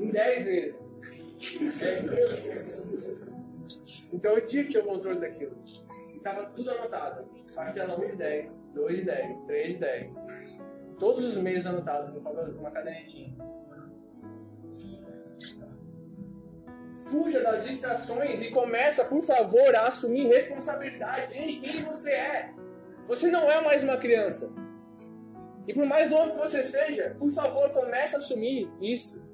[0.00, 0.74] Em 10 vezes.
[4.12, 5.56] Então eu tinha que ter o controle daquilo.
[6.12, 7.28] E tava tudo anotado.
[7.54, 10.64] Parcela 1 de 10, 2 de 10, 3 de 10.
[10.98, 12.12] Todos os meses anotados
[12.56, 13.36] numa cadernetinha.
[17.08, 21.38] Fuja das distrações e começa, por favor, a assumir responsabilidade.
[21.38, 22.57] Ei, quem você é?
[23.08, 24.52] Você não é mais uma criança.
[25.66, 29.26] E por mais novo que você seja, por favor, comece a assumir isso.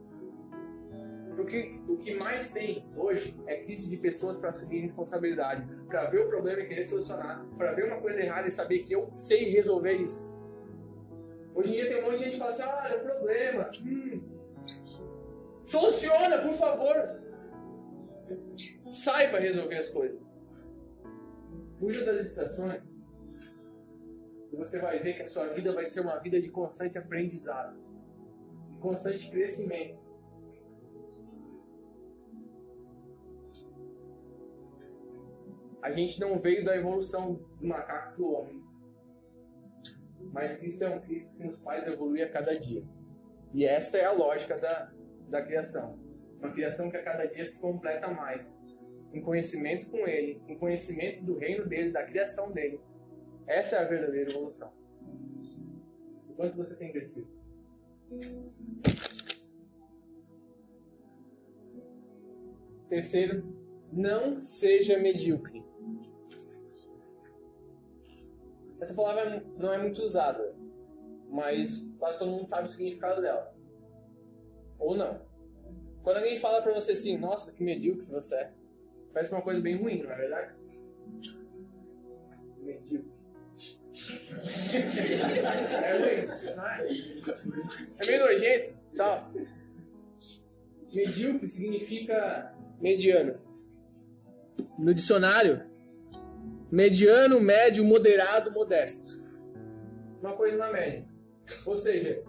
[1.34, 6.20] Porque o que mais tem hoje é crise de pessoas para assumir responsabilidade, para ver
[6.20, 9.50] o problema e querer solucionar, para ver uma coisa errada e saber que eu sei
[9.50, 10.32] resolver isso.
[11.52, 13.70] Hoje em dia tem um monte de gente que fala assim: ah, é um problema.
[13.84, 14.22] Hum.
[15.64, 17.20] Soluciona, por favor.
[18.92, 20.40] Saiba resolver as coisas.
[21.80, 23.03] Fuja das distrações.
[24.54, 27.76] E você vai ver que a sua vida vai ser uma vida de constante aprendizado,
[28.70, 29.98] de constante crescimento.
[35.82, 38.62] A gente não veio da evolução do macaco para o homem.
[40.32, 42.84] Mas Cristo é um Cristo que nos faz evoluir a cada dia.
[43.52, 44.92] E essa é a lógica da,
[45.28, 45.98] da criação.
[46.38, 48.64] Uma criação que a cada dia se completa mais.
[49.12, 52.80] Em conhecimento com Ele, em conhecimento do reino dele, da criação dele.
[53.46, 54.72] Essa é a verdadeira evolução.
[56.28, 57.28] O quanto você tem crescido?
[62.88, 63.44] Terceiro,
[63.92, 65.64] não seja medíocre.
[68.80, 70.54] Essa palavra não é muito usada,
[71.30, 73.54] mas quase todo mundo sabe o significado dela.
[74.78, 75.20] Ou não.
[76.02, 78.52] Quando alguém fala pra você assim, nossa, que medíocre você é,
[79.12, 80.54] parece uma coisa bem ruim, não é verdade?
[82.58, 83.13] Medíocre.
[85.82, 86.28] É ruim,
[88.00, 89.30] é meio nojento tal.
[90.92, 93.32] Medíocre significa mediano.
[94.78, 95.62] No dicionário,
[96.70, 99.22] mediano, médio, moderado, modesto.
[100.20, 101.04] Uma coisa na média.
[101.64, 102.22] Ou seja,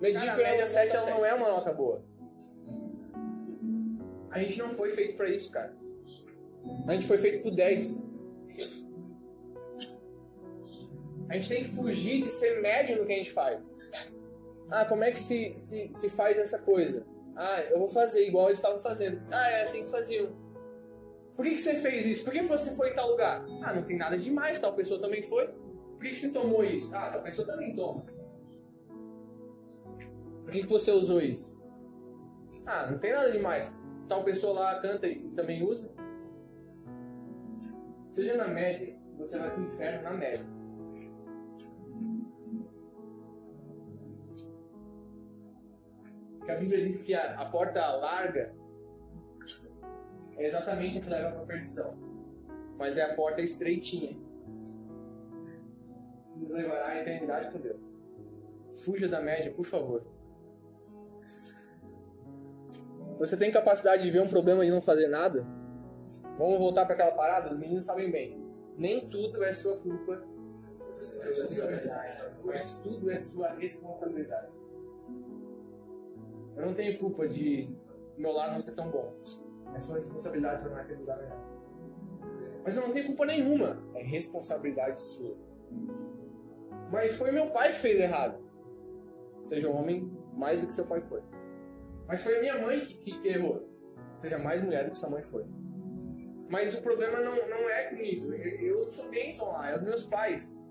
[0.00, 2.04] medíocre média 7 ela não é uma nota boa.
[4.30, 5.74] A gente não foi feito para isso, cara.
[6.86, 8.06] A gente foi feito por 10.
[11.30, 13.78] A gente tem que fugir de ser médio no que a gente faz.
[14.68, 17.06] Ah, como é que se, se, se faz essa coisa?
[17.36, 19.22] Ah, eu vou fazer igual eles estavam fazendo.
[19.30, 20.28] Ah, é assim que faziam.
[21.36, 22.24] Por que, que você fez isso?
[22.24, 23.46] Por que você foi em tal lugar?
[23.62, 25.46] Ah, não tem nada demais, tal pessoa também foi.
[25.46, 26.96] Por que, que você tomou isso?
[26.96, 28.04] Ah, tal pessoa também toma.
[30.44, 31.56] Por que, que você usou isso?
[32.66, 33.72] Ah, não tem nada demais.
[34.08, 35.94] Tal pessoa lá canta e também usa.
[38.08, 40.59] Seja na média, você vai para o inferno na média.
[46.50, 48.52] Porque a Bíblia diz que a, a porta larga
[50.36, 51.96] é exatamente a que leva para a perdição.
[52.76, 54.16] Mas é a porta estreitinha.
[56.36, 58.00] Nos levará à eternidade com Deus.
[58.84, 60.02] Fuja da média, por favor.
[63.18, 65.46] Você tem capacidade de ver um problema e não fazer nada?
[66.38, 67.50] Vamos voltar para aquela parada?
[67.50, 68.42] Os meninos sabem bem.
[68.76, 70.24] Nem tudo é sua culpa,
[72.44, 74.56] mas tudo é sua responsabilidade.
[76.60, 77.74] Eu não tenho culpa de
[78.18, 79.14] meu lado não ser tão bom.
[79.74, 81.38] É sua responsabilidade tornar aquele lugar melhor.
[82.62, 83.82] Mas eu não tenho culpa nenhuma.
[83.94, 85.36] É responsabilidade sua.
[86.92, 88.38] Mas foi meu pai que fez errado.
[89.42, 91.22] Seja um homem mais do que seu pai foi.
[92.06, 93.66] Mas foi a minha mãe que, que, que errou.
[94.16, 95.46] Seja mais mulher do que sua mãe foi.
[96.50, 98.32] Mas o problema não, não é comigo.
[98.34, 100.62] Eu, eu sou bênção lá, é os meus pais.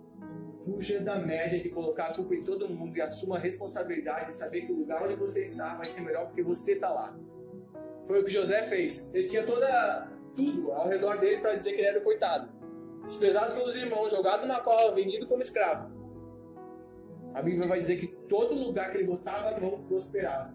[0.65, 4.37] Fuja da média de colocar a culpa em todo mundo e assuma a responsabilidade de
[4.37, 7.17] saber que o lugar onde você está vai ser melhor porque você está lá.
[8.05, 9.13] Foi o que José fez.
[9.13, 12.49] Ele tinha toda tudo ao redor dele para dizer que ele era o coitado.
[13.03, 15.91] Desprezado pelos irmãos, jogado na cova, vendido como escravo.
[17.33, 20.53] A Bíblia vai dizer que todo lugar que ele botava a mão prosperava.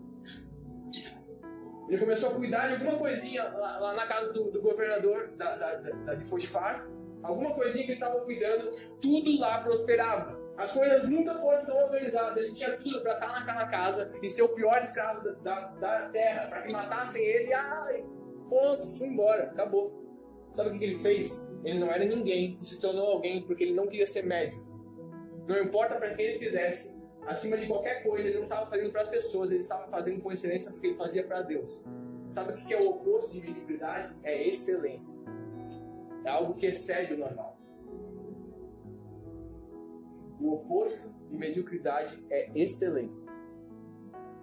[1.89, 5.57] Ele começou a cuidar de alguma coisinha lá, lá na casa do, do governador da,
[5.57, 6.87] da, da, de Potifar.
[7.25, 10.39] Alguma coisinha que ele estava cuidando, tudo lá prosperava.
[10.57, 12.37] As coisas nunca foram tão organizadas.
[12.37, 16.09] Ele tinha tudo para estar naquela casa e ser o pior escravo da, da, da
[16.11, 17.53] terra, para que matassem ele.
[17.53, 18.05] Ai,
[18.49, 20.05] ponto, fui embora, acabou.
[20.53, 21.53] Sabe o que ele fez?
[21.65, 24.63] Ele não era ninguém, se tornou alguém porque ele não queria ser médico.
[25.49, 29.03] Não importa para quem ele fizesse, acima de qualquer coisa, ele não estava fazendo para
[29.03, 31.85] as pessoas, ele estava fazendo com excelência porque ele fazia para Deus.
[32.31, 34.15] Sabe o que é o oposto de mediocridade?
[34.23, 35.21] É excelência.
[36.25, 37.59] É algo que excede o normal.
[40.41, 43.33] O oposto de mediocridade é excelência.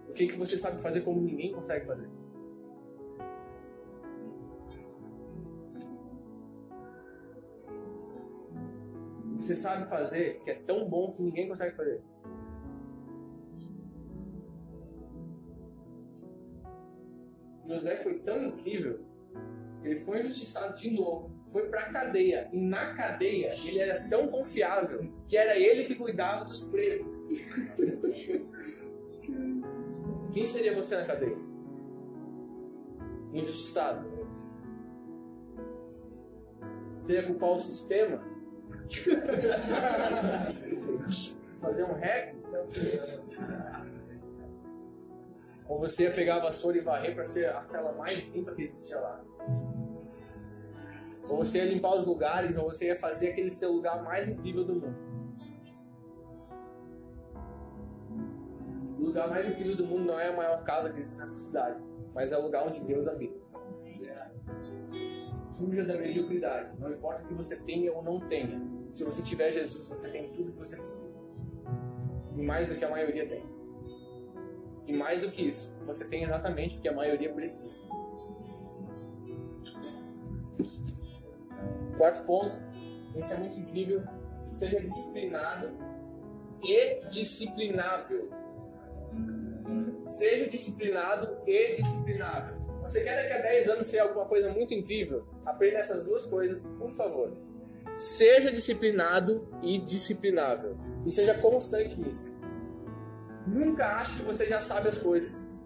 [0.08, 2.10] O que, que você sabe fazer como ninguém consegue fazer?
[9.38, 12.04] Você sabe fazer que é tão bom que ninguém consegue fazer.
[17.68, 19.00] José foi tão incrível
[19.82, 24.08] que ele foi injustiçado de novo, foi para a cadeia e na cadeia ele era
[24.10, 27.28] tão confiável que era ele que cuidava dos presos.
[30.32, 31.36] Quem seria você na cadeia?
[33.34, 34.10] Injustiçado.
[37.00, 38.24] Você ia culpar o sistema?
[41.60, 42.34] Fazer um rec?
[45.68, 48.62] Ou você ia pegar a vassoura e varrer para ser a cela mais limpa que
[48.64, 49.22] existia lá.
[51.30, 54.64] Ou você ia limpar os lugares, ou você ia fazer aquele seu lugar mais incrível
[54.64, 55.00] do mundo.
[59.00, 61.82] O lugar mais incrível do mundo não é a maior casa que existe nessa cidade,
[62.14, 63.42] mas é o lugar onde Deus habita.
[65.58, 66.80] Fuja da mediocridade.
[66.80, 68.60] Não importa o que você tenha ou não tenha.
[68.92, 71.12] Se você tiver Jesus, você tem tudo que você precisa.
[72.36, 73.44] E mais do que a maioria tem.
[74.88, 77.88] E mais do que isso, você tem exatamente o que a maioria precisa.
[82.02, 82.58] Quarto ponto,
[83.16, 84.02] esse é muito incrível,
[84.50, 85.68] seja disciplinado
[86.64, 88.28] e disciplinável.
[90.04, 92.58] Seja disciplinado e disciplinável.
[92.82, 95.28] Você quer daqui a 10 anos ser alguma coisa muito incrível?
[95.46, 97.38] Aprenda essas duas coisas, por favor.
[97.96, 100.76] Seja disciplinado e disciplinável.
[101.06, 102.36] E seja constante nisso.
[103.46, 105.62] Nunca ache que você já sabe as coisas.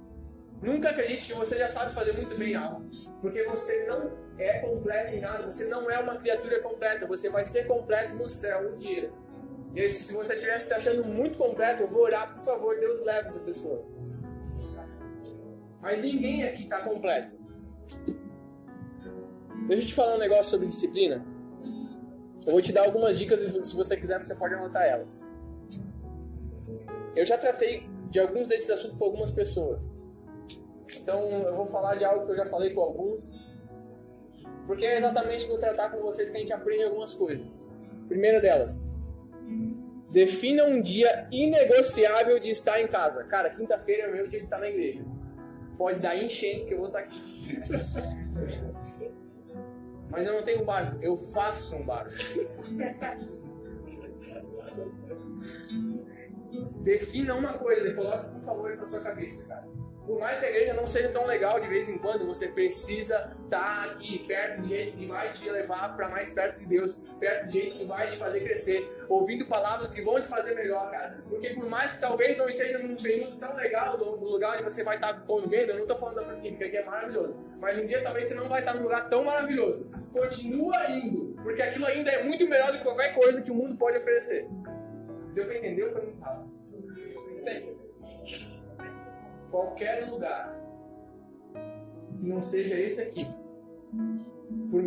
[0.61, 2.89] Nunca acredite que você já sabe fazer muito bem algo.
[3.21, 5.45] Porque você não é completo em nada.
[5.51, 7.07] Você não é uma criatura completa.
[7.07, 9.11] Você vai ser completo no céu um dia.
[9.75, 13.27] E se você estiver se achando muito completo, eu vou orar, por favor, Deus leve
[13.27, 13.85] essa pessoa.
[15.81, 17.35] Mas ninguém aqui está completo.
[19.67, 21.25] Deixa eu te falar um negócio sobre disciplina.
[22.45, 25.35] Eu vou te dar algumas dicas e se você quiser, você pode anotar elas.
[27.15, 29.99] Eu já tratei de alguns desses assuntos com algumas pessoas.
[31.01, 33.54] Então eu vou falar de algo que eu já falei com alguns.
[34.65, 37.67] Porque é exatamente no tratar com vocês que a gente aprende algumas coisas.
[38.07, 38.91] Primeira delas,
[40.11, 43.23] defina um dia inegociável de estar em casa.
[43.25, 45.05] Cara, quinta-feira é o meu dia de estar na igreja.
[45.77, 47.19] Pode dar enchente que eu vou estar aqui.
[50.09, 52.13] Mas eu não tenho barco, eu faço um barco.
[56.81, 59.67] Defina uma coisa e coloque por favor isso na sua cabeça, cara.
[60.05, 63.35] Por mais que a igreja não seja tão legal de vez em quando, você precisa
[63.43, 67.47] estar aqui perto de gente que vai te levar para mais perto de Deus, perto
[67.47, 71.23] de gente que vai te fazer crescer, ouvindo palavras que vão te fazer melhor, cara.
[71.27, 74.83] Porque por mais que talvez não esteja num período tão legal, no lugar onde você
[74.83, 78.03] vai estar convivendo, eu não estou falando da Franquímica, que é maravilhoso, mas um dia
[78.03, 79.91] talvez você não vai estar num lugar tão maravilhoso.
[80.13, 83.75] Continua indo, porque aquilo ainda é muito melhor do que qualquer coisa que o mundo
[83.75, 84.47] pode oferecer.
[85.33, 85.91] Deu para entender?
[85.91, 86.55] Foi muito rápido.
[87.37, 88.54] Entende?
[89.55, 90.53] Qualquer lugar
[92.19, 93.25] que não seja esse aqui,
[94.69, 94.83] por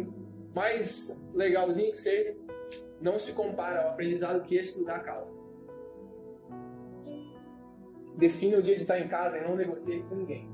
[0.55, 2.37] mais legalzinho que seja,
[3.01, 5.39] não se compara ao aprendizado que esse lugar causa.
[8.19, 10.47] Defina o dia de estar em casa e não negocie com ninguém.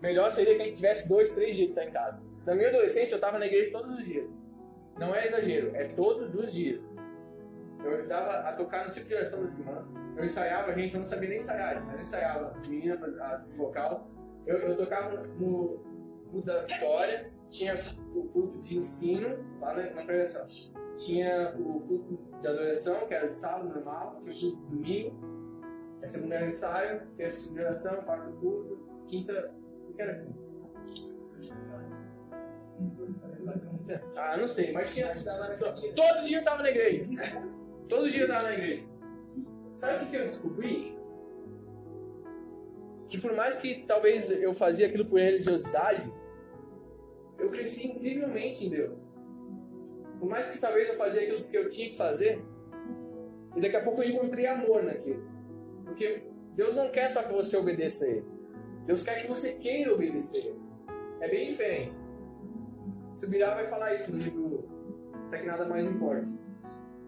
[0.00, 2.24] Melhor seria que a gente tivesse dois, três dias de estar em casa.
[2.44, 4.44] Na minha adolescência eu estava na igreja todos os dias.
[4.98, 6.96] Não é exagero, é todos os dias.
[7.84, 9.94] Eu ajudava a tocar no ciclo de oração das irmãs.
[10.16, 14.08] Eu ensaiava, a gente não sabia nem ensaiar, mas ensaiava menina a vocal.
[14.46, 15.82] Eu, eu tocava no
[16.30, 17.74] culto da vitória, tinha
[18.14, 20.46] o culto de ensino lá na, na pregação.
[20.96, 25.32] Tinha o culto de adoração, que era de sábado normal, tinha o culto de domingo.
[26.02, 29.54] A segunda era ensaio, terça de oração, quarto culto, quinta.
[29.88, 30.42] O que era quinta?
[34.16, 35.14] Ah, não sei, mas tinha.
[35.94, 37.08] Todo dia eu tava na igreja.
[37.92, 38.84] Todo dia eu estava na igreja.
[39.76, 40.98] Sabe o que eu descobri?
[43.06, 46.10] Que por mais que talvez eu fazia aquilo por religiosidade,
[47.38, 49.14] eu cresci incrivelmente em Deus.
[50.18, 52.42] Por mais que talvez eu fazia aquilo que eu tinha que fazer,
[53.54, 55.22] e daqui a pouco eu encontrei amor naquilo.
[55.84, 56.22] Porque
[56.54, 58.24] Deus não quer só que você obedeça a Ele.
[58.86, 60.60] Deus quer que você queira obedecer Ele.
[61.20, 61.94] É bem diferente.
[63.14, 64.64] Subirá vai falar isso no livro
[65.26, 66.41] Até que Nada Mais Importa.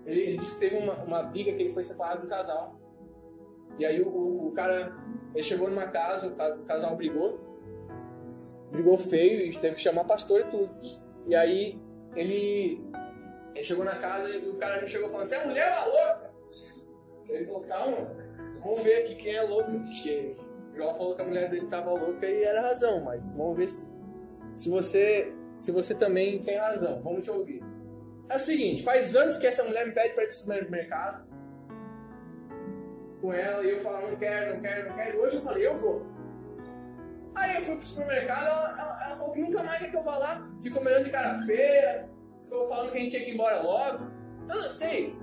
[0.07, 2.79] Ele, ele disse que teve uma, uma briga que ele foi separado do casal.
[3.79, 4.97] E aí o, o, o cara,
[5.35, 7.41] ele chegou numa casa, o casal brigou,
[8.71, 10.75] brigou feio e teve que chamar pastor e tudo.
[11.27, 11.81] E aí
[12.15, 12.85] ele,
[13.55, 16.35] ele chegou na casa e o cara chegou falando: Você é mulher ou é louca?
[17.29, 18.17] Ele falou: Calma,
[18.63, 19.71] vamos ver aqui quem é louco.
[19.71, 20.37] Porque
[20.73, 23.69] o João falou que a mulher dele estava louca e era razão, mas vamos ver
[23.69, 23.89] se,
[24.55, 27.01] se você se você também tem razão.
[27.03, 27.63] Vamos te ouvir.
[28.29, 31.27] É o seguinte, faz anos que essa mulher me pede para ir pro supermercado
[33.21, 35.21] com ela e eu falo, não quero, não quero, não quero.
[35.21, 36.07] Hoje eu falei, eu vou.
[37.35, 40.03] Aí eu fui pro supermercado, ela, ela, ela falou que nunca mais quer que eu
[40.03, 40.49] vá lá.
[40.63, 42.09] Ficou me olhando de cara feia,
[42.45, 44.05] ficou falando que a gente tinha que ir embora logo.
[44.49, 45.17] Eu não sei.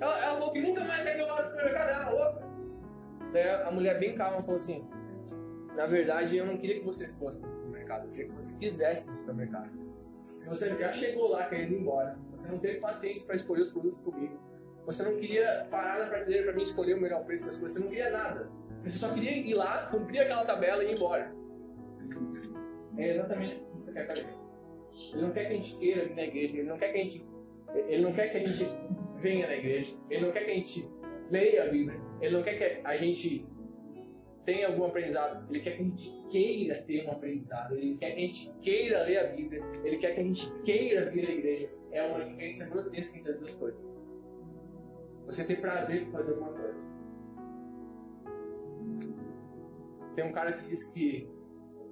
[0.00, 2.50] Ela, ela falou que nunca mais quer que eu vá pro supermercado, ela é louca.
[3.32, 4.86] Daí a mulher bem calma falou assim,
[5.74, 9.08] na verdade eu não queria que você fosse no supermercado, eu queria que você quisesse
[9.08, 9.70] ir no supermercado.
[10.50, 12.18] Você já chegou lá querendo ir embora.
[12.32, 14.36] Você não teve paciência para escolher os produtos comigo.
[14.84, 17.78] Você não queria parar na prateleira para mim escolher o melhor preço das coisas.
[17.78, 18.50] Você não queria nada.
[18.82, 21.32] Você só queria ir lá, cumprir aquela tabela e ir embora.
[22.98, 24.26] É exatamente isso que você quer.
[25.12, 26.56] Ele não quer que a gente queira vir na igreja.
[26.56, 27.28] Ele não quer que a gente,
[27.86, 28.68] ele não quer que a gente
[29.18, 29.96] venha na igreja.
[30.10, 30.90] Ele não quer que a gente
[31.30, 32.00] leia a Bíblia.
[32.20, 33.46] Ele não quer que a gente
[34.44, 38.16] tem algum aprendizado, ele quer que a gente queira ter um aprendizado, ele quer que
[38.16, 41.70] a gente queira ler a Bíblia, ele quer que a gente queira vir à igreja.
[41.90, 43.80] É uma diferença grotesca entre as duas coisas.
[45.26, 46.78] Você ter prazer por fazer alguma coisa.
[50.14, 51.28] Tem um cara que diz que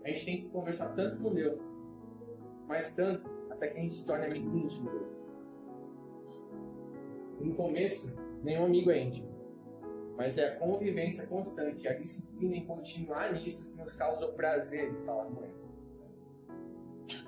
[0.04, 1.62] a gente tem que conversar tanto com Deus,
[2.66, 4.90] mas tanto, até que a gente se torne amigo íntimo.
[7.40, 9.27] No começo, nenhum amigo é íntimo.
[10.18, 14.90] Mas é a convivência constante, a disciplina em continuar nisso que nos causa o prazer
[14.90, 15.54] de falar com ele.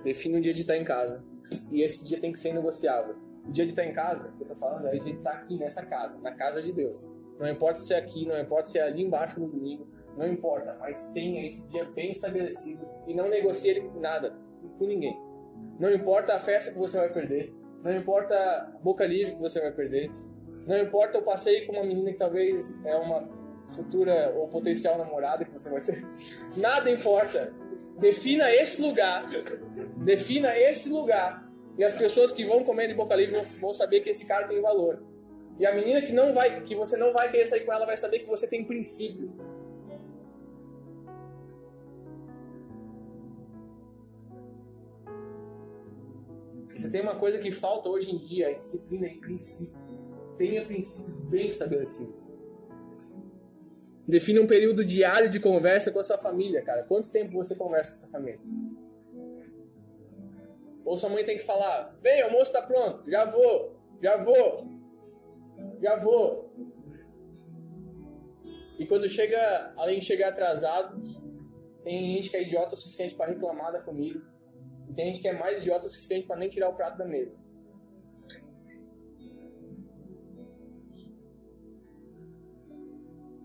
[0.03, 1.25] Define um dia de estar em casa.
[1.71, 3.15] E esse dia tem que ser negociável.
[3.47, 5.87] O dia de estar em casa, eu tô falando, é dia de estar aqui nessa
[5.87, 7.17] casa, na casa de Deus.
[7.39, 10.77] Não importa se é aqui, não importa se é ali embaixo no domingo, não importa,
[10.81, 14.37] mas tenha esse dia bem estabelecido e não negocie ele com nada,
[14.79, 15.17] com ninguém.
[15.79, 19.61] Não importa a festa que você vai perder, não importa a boca livre que você
[19.61, 20.11] vai perder,
[20.67, 23.29] não importa o passeio com uma menina que talvez é uma
[23.69, 26.05] futura ou potencial namorada que você vai ter.
[26.57, 27.53] Nada importa.
[27.99, 29.25] Defina esse lugar.
[29.97, 31.51] Defina esse lugar.
[31.79, 34.61] E as pessoas que vão comer de boca livre vão saber que esse cara tem
[34.61, 35.03] valor.
[35.59, 37.97] E a menina que não vai, que você não vai querer sair com ela vai
[37.97, 39.53] saber que você tem princípios.
[46.75, 50.10] Você tem uma coisa que falta hoje em dia, é disciplina e princípios
[50.41, 52.33] tenha princípios bem estabelecidos.
[54.09, 56.83] Define um período diário de conversa com a sua família, cara.
[56.85, 58.41] Quanto tempo você conversa com a sua família?
[60.83, 64.67] Ou sua mãe tem que falar: vem, almoço tá pronto, já vou, já vou,
[65.79, 66.51] já vou.
[68.79, 70.99] E quando chega, além de chegar atrasado,
[71.85, 74.21] Tem gente que é idiota o suficiente para reclamar da comida.
[74.89, 77.07] E tem gente que é mais idiota o suficiente para nem tirar o prato da
[77.07, 77.35] mesa.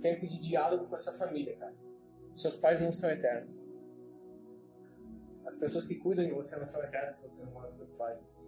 [0.06, 1.74] Tempo de diálogo com essa família, cara.
[2.36, 3.68] Seus pais não são eternos.
[5.43, 7.89] As pessoas que cuidam de você não são eternas se você não mora com seus
[7.93, 8.39] pais.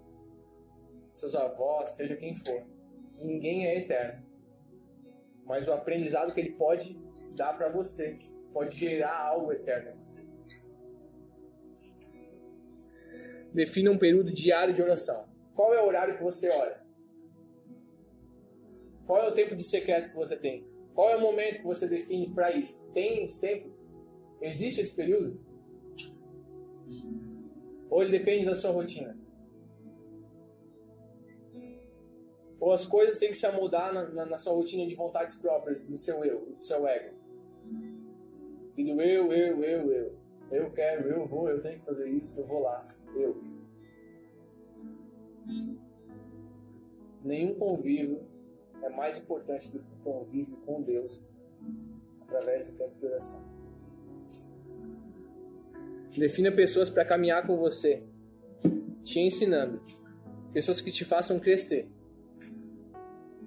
[1.12, 2.64] Seus avós, seja quem for.
[3.20, 4.24] Ninguém é eterno.
[5.46, 6.94] Mas o aprendizado que ele pode
[7.36, 8.20] dar para você
[8.54, 10.28] pode gerar algo eterno em você.
[13.52, 15.28] Defina um período diário de oração.
[15.56, 16.86] Qual é o horário que você ora?
[19.08, 20.77] Qual é o tempo de secreto que você tem?
[20.98, 22.90] Qual é o momento que você define para isso?
[22.92, 23.70] Tem esse tempo?
[24.42, 25.40] Existe esse período?
[27.88, 29.16] Ou ele depende da sua rotina?
[32.60, 35.84] Ou as coisas têm que se amoldar na, na, na sua rotina de vontades próprias,
[35.84, 37.16] do seu eu, do seu ego?
[38.76, 40.18] E do eu, eu, eu, eu.
[40.50, 42.88] Eu quero, eu vou, eu tenho que fazer isso, eu vou lá.
[43.16, 43.40] Eu.
[47.24, 48.26] Nenhum convívio
[48.84, 51.30] é mais importante do que o convívio com Deus
[52.22, 53.42] através do tempo de oração.
[56.16, 58.04] Defina pessoas para caminhar com você,
[59.04, 59.82] te ensinando.
[60.52, 61.88] Pessoas que te façam crescer.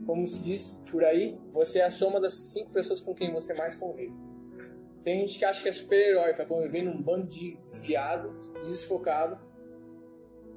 [0.06, 3.54] Como se diz por aí, você é a soma das cinco pessoas com quem você
[3.54, 4.14] mais convive.
[5.02, 9.38] Tem gente que acha que é super-herói para conviver num bando de desviado, desfocado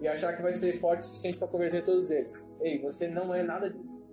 [0.02, 2.54] e achar que vai ser forte o suficiente para converter todos eles.
[2.62, 4.06] Ei, você não é nada disso.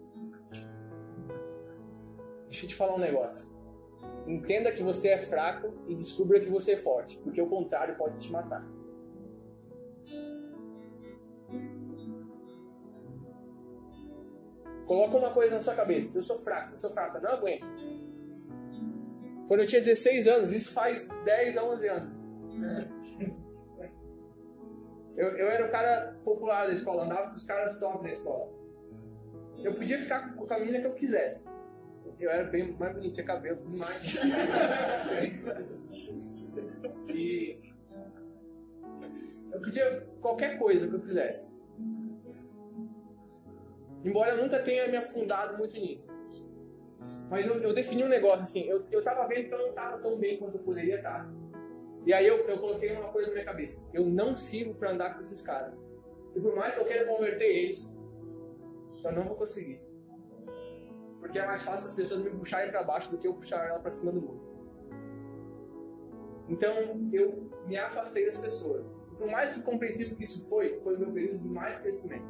[2.50, 3.48] Deixa eu te falar um negócio.
[4.26, 8.18] Entenda que você é fraco e descubra que você é forte, porque o contrário pode
[8.18, 8.66] te matar.
[14.84, 16.18] Coloca uma coisa na sua cabeça.
[16.18, 17.66] Eu sou fraco, eu sou fraco, eu não aguento.
[19.46, 22.28] Quando eu tinha 16 anos, isso faz 10 a 11 anos.
[25.16, 28.48] Eu, eu era o cara popular da escola, andava com os caras top da escola.
[29.62, 31.48] Eu podia ficar com a menina que eu quisesse.
[32.20, 34.14] Eu era bem mais bonito, tinha cabelo, tudo mais.
[37.08, 37.58] e
[39.50, 41.52] eu podia qualquer coisa que eu quisesse.
[44.04, 46.14] Embora eu nunca tenha me afundado muito nisso.
[47.30, 49.98] Mas eu, eu defini um negócio assim, eu, eu tava vendo que eu não tava
[49.98, 51.26] tão bem quanto eu poderia estar.
[52.04, 53.90] E aí eu, eu coloquei uma coisa na minha cabeça.
[53.92, 55.90] Eu não sirvo para andar com esses caras.
[56.34, 57.98] E por mais que eu queira converter eles,
[59.02, 59.80] eu não vou conseguir.
[61.20, 63.78] Porque é mais fácil as pessoas me puxarem para baixo do que eu puxar ela
[63.78, 64.50] para cima do muro.
[66.48, 66.74] Então
[67.12, 68.98] eu me afastei das pessoas.
[69.16, 72.24] Por mais incompreensível que isso foi, foi o meu período de mais crescimento.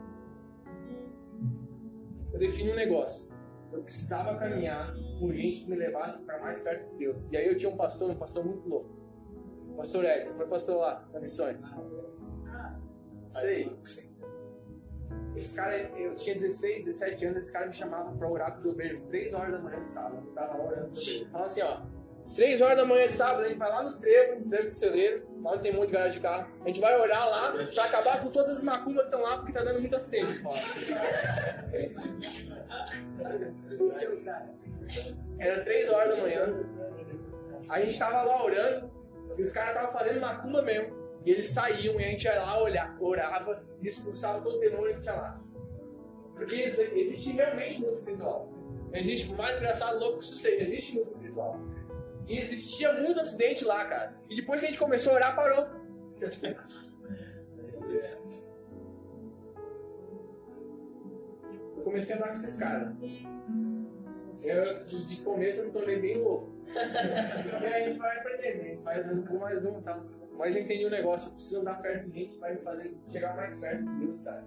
[2.32, 3.30] Eu defini um negócio
[3.72, 7.30] eu precisava caminhar com gente que me levasse para mais perto de Deus.
[7.30, 8.90] E aí eu tinha um pastor, um pastor muito louco.
[9.76, 11.56] Pastor Edson, foi pastor lá na missões.
[13.32, 13.78] Sei.
[15.36, 18.66] Esse cara, eu tinha 16, 17 anos, esse cara me chamava para orar com os
[18.66, 20.22] obreiros 3 horas da manhã de sábado.
[20.26, 20.90] Eu tava orando
[21.30, 21.80] Falava assim, ó,
[22.36, 24.74] 3 horas da manhã de sábado, a gente vai lá no trevo, no trevo do
[24.74, 26.52] celeiro, lá onde tem muito garagem de carro.
[26.62, 29.52] A gente vai orar lá pra acabar com todas as macumbas que estão lá, porque
[29.52, 30.42] tá dando muito acidente.
[35.38, 36.64] Era 3 horas da manhã.
[37.68, 38.90] A gente tava lá orando,
[39.38, 40.99] e os caras estavam fazendo macumba mesmo.
[41.24, 44.94] E eles saíam e a gente ia lá olhar, orava e expulsava todo o demônio
[44.94, 45.40] que tinha lá.
[46.34, 48.50] Porque existe realmente mundo espiritual.
[48.92, 51.60] Existe, por mais engraçado, louco que isso seja, existe mundo espiritual.
[52.26, 54.16] E existia muito acidente lá, cara.
[54.28, 55.68] E depois que a gente começou a orar, parou.
[61.76, 63.02] Eu comecei a andar com esses caras.
[64.42, 64.62] Eu,
[65.06, 66.50] de começo eu me tornei bem louco.
[67.62, 70.19] e aí vai aprendendo, vai dando mais um e tal.
[70.40, 73.36] Mas eu entendi o negócio, eu preciso andar perto de gente vai me fazer chegar
[73.36, 74.46] mais perto de Deus, cara.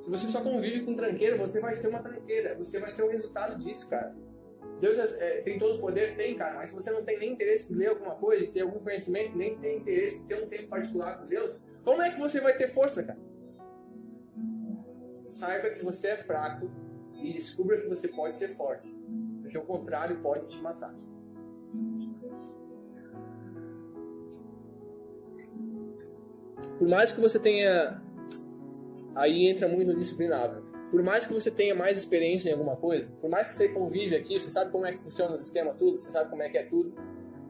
[0.00, 2.56] Se você só convive com tranqueira, você vai ser uma tranqueira.
[2.56, 4.16] Você vai ser o resultado disso, cara.
[4.80, 6.16] Deus é, é, tem todo o poder?
[6.16, 6.56] Tem, cara.
[6.56, 9.36] Mas se você não tem nem interesse de ler alguma coisa, de ter algum conhecimento,
[9.36, 12.56] nem tem interesse de ter um tempo particular com Deus, como é que você vai
[12.56, 13.18] ter força, cara?
[15.28, 16.70] Saiba que você é fraco
[17.14, 18.88] e descubra que você pode ser forte.
[19.42, 20.94] Porque o contrário pode te matar.
[26.78, 28.02] Por mais que você tenha
[29.14, 30.62] aí entra muito no disciplinável.
[30.90, 34.14] Por mais que você tenha mais experiência em alguma coisa, por mais que você convive
[34.14, 36.58] aqui, você sabe como é que funciona os esquemas tudo, você sabe como é que
[36.58, 36.94] é tudo,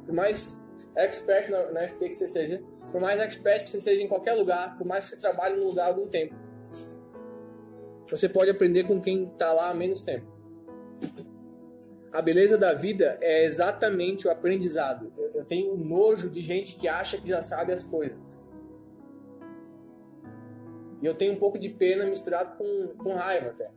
[0.06, 0.62] por mais
[0.94, 4.34] expert na, na FT que você seja, por mais expert que você seja em qualquer
[4.34, 6.36] lugar, por mais que você trabalhe num lugar há algum tempo,
[8.08, 10.30] você pode aprender com quem está lá há menos tempo.
[12.12, 15.10] A beleza da vida é exatamente o aprendizado.
[15.34, 18.51] Eu tenho nojo de gente que acha que já sabe as coisas.
[21.02, 23.68] E eu tenho um pouco de pena misturado com, com raiva até.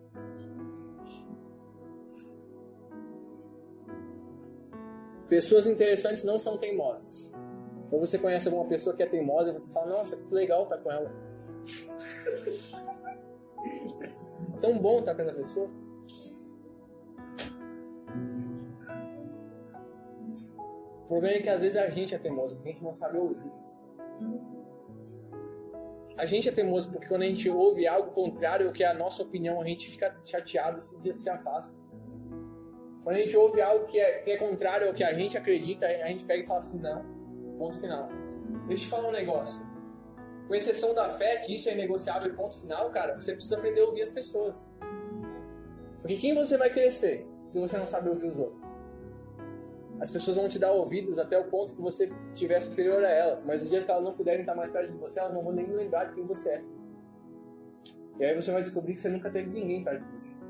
[5.27, 7.33] Pessoas interessantes não são teimosas.
[7.89, 10.91] Quando você conhece alguma pessoa que é teimosa, você fala, nossa, que legal estar com
[10.91, 11.11] ela.
[14.61, 15.67] Tão bom estar com essa pessoa.
[21.05, 23.17] O problema é que às vezes a gente é teimoso, porque a gente não sabe
[23.17, 23.51] ouvir.
[26.17, 28.93] A gente é teimoso porque quando a gente ouve algo contrário ao que é a
[28.93, 31.75] nossa opinião, a gente fica chateado e se afasta.
[33.03, 35.85] Quando a gente ouve algo que é, que é contrário ao que a gente acredita,
[35.85, 37.05] a gente pega e fala assim, não,
[37.57, 38.09] ponto final.
[38.67, 39.65] Deixa eu te falar um negócio.
[40.47, 43.85] Com exceção da fé, que isso é negociável ponto final, cara, você precisa aprender a
[43.85, 44.71] ouvir as pessoas.
[46.01, 48.64] Porque quem você vai crescer se você não sabe ouvir os outros?
[49.99, 53.43] As pessoas vão te dar ouvidos até o ponto que você estiver superior a elas,
[53.43, 55.53] mas o dia que elas não puderem estar mais perto de você, elas não vão
[55.53, 56.63] nem lembrar de quem você é.
[58.19, 60.45] E aí você vai descobrir que você nunca teve ninguém perto de você.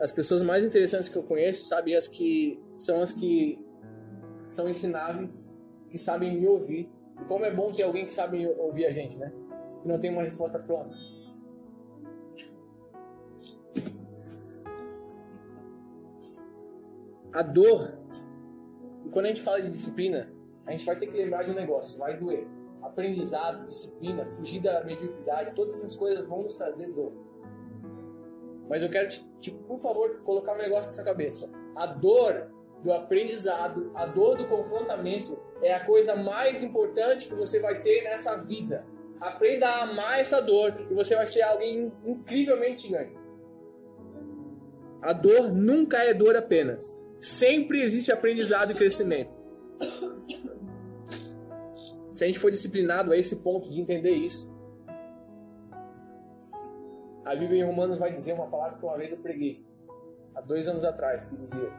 [0.00, 3.64] As pessoas mais interessantes que eu conheço, sabe, as que são as que
[4.46, 5.56] são ensináveis,
[5.88, 6.90] que sabem me ouvir.
[7.20, 9.32] E como é bom ter alguém que sabe ouvir a gente, né?
[9.80, 10.94] Que não tem uma resposta pronta.
[17.34, 17.98] A dor,
[19.04, 20.32] e quando a gente fala de disciplina,
[20.64, 22.46] a gente vai ter que lembrar de um negócio, vai doer.
[22.80, 27.12] Aprendizado, disciplina, fugir da mediocridade, todas essas coisas vão nos trazer dor.
[28.68, 31.50] Mas eu quero, te, te, por favor, colocar um negócio na sua cabeça.
[31.74, 32.50] A dor
[32.84, 38.02] do aprendizado, a dor do confrontamento é a coisa mais importante que você vai ter
[38.04, 38.86] nessa vida.
[39.20, 43.18] Aprenda a amar essa dor e você vai ser alguém incrivelmente grande.
[45.02, 47.03] A dor nunca é dor apenas.
[47.24, 49.34] Sempre existe aprendizado e crescimento.
[52.12, 54.54] Se a gente for disciplinado a esse ponto de entender isso,
[57.24, 59.64] a Bíblia em Romanos vai dizer uma palavra que uma vez eu preguei,
[60.34, 61.72] há dois anos atrás, que dizia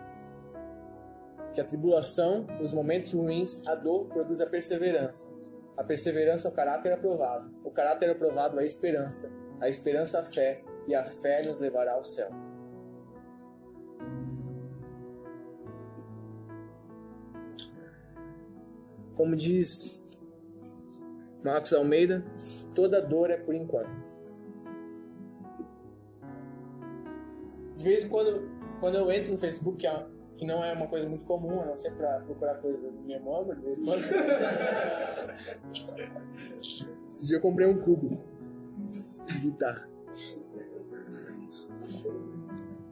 [1.54, 5.32] que a tribulação, os momentos ruins, a dor produz a perseverança.
[5.78, 7.54] A perseverança é o caráter aprovado.
[7.64, 9.32] O caráter aprovado é a esperança.
[9.62, 10.64] A esperança a fé.
[10.88, 12.32] E a fé nos levará ao céu.
[19.16, 20.02] Como diz
[21.44, 22.26] Marcos Almeida,
[22.74, 24.06] toda dor é por enquanto.
[27.78, 28.50] De vez em quando,
[28.80, 30.06] quando eu entro no Facebook, que, é,
[30.38, 33.20] que não é uma coisa muito comum, a não ser para procurar coisa no minha
[33.20, 34.02] móvel, de vez em quando.
[37.10, 38.20] Esse dia eu comprei um cubo
[39.28, 39.88] de guitarra.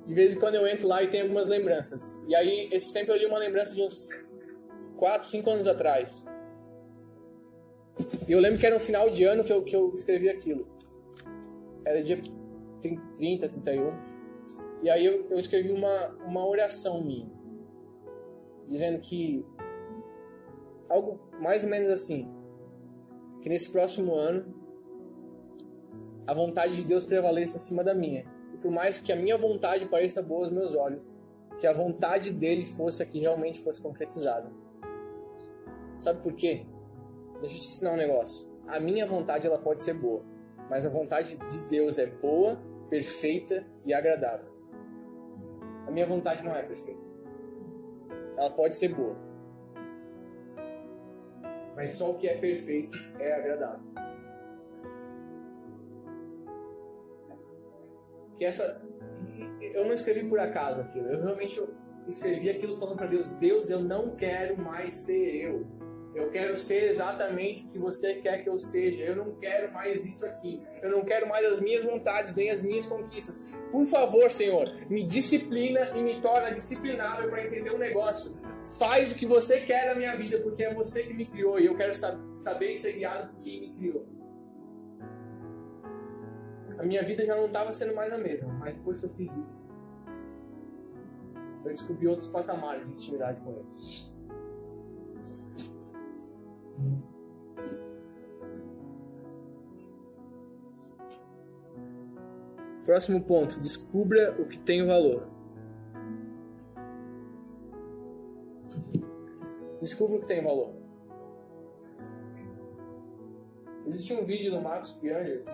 [0.06, 2.24] De vez em quando eu entro lá e tem algumas lembranças.
[2.28, 4.10] E aí, esse tempo eu li uma lembrança de uns
[5.04, 6.26] 4, 5 anos atrás.
[8.26, 10.66] E eu lembro que era no final de ano que eu, que eu escrevi aquilo.
[11.84, 12.22] Era dia
[12.82, 13.92] 30, 31.
[14.82, 17.30] E aí eu, eu escrevi uma, uma oração minha.
[18.66, 19.46] Dizendo que.
[20.88, 22.26] Algo mais ou menos assim.
[23.42, 24.56] Que nesse próximo ano.
[26.26, 28.26] A vontade de Deus prevaleça acima da minha.
[28.54, 31.18] E por mais que a minha vontade pareça boa aos meus olhos,
[31.60, 34.63] que a vontade dele fosse a que realmente fosse concretizada.
[36.04, 36.66] Sabe por quê?
[37.40, 38.52] Deixa eu te ensinar um negócio.
[38.68, 40.22] A minha vontade ela pode ser boa,
[40.70, 44.52] mas a vontade de Deus é boa, perfeita e agradável.
[45.88, 47.10] A minha vontade não é perfeita.
[48.38, 49.16] Ela pode ser boa.
[51.74, 53.86] Mas só o que é perfeito é agradável.
[58.36, 58.82] Que essa
[59.62, 61.08] eu não escrevi por acaso aquilo.
[61.08, 61.64] Eu realmente
[62.10, 65.83] escrevi aquilo falando para Deus: Deus, eu não quero mais ser eu.
[66.16, 69.04] Eu quero ser exatamente o que você quer que eu seja.
[69.04, 70.62] Eu não quero mais isso aqui.
[70.82, 73.50] Eu não quero mais as minhas vontades, nem as minhas conquistas.
[73.72, 78.40] Por favor, Senhor, me disciplina e me torna disciplinável para entender o um negócio.
[78.78, 81.66] Faz o que você quer na minha vida, porque é você que me criou e
[81.66, 81.94] eu quero
[82.36, 84.06] saber e ser guiado por quem me criou.
[86.78, 89.36] A minha vida já não estava sendo mais a mesma, mas depois que eu fiz
[89.38, 89.74] isso,
[91.66, 94.13] eu descobri outros patamares de intimidade com ele.
[102.86, 105.28] Próximo ponto: descubra o que tem valor.
[109.80, 110.74] Descubra o que tem valor.
[113.86, 115.50] Existe um vídeo do Marcos Piangers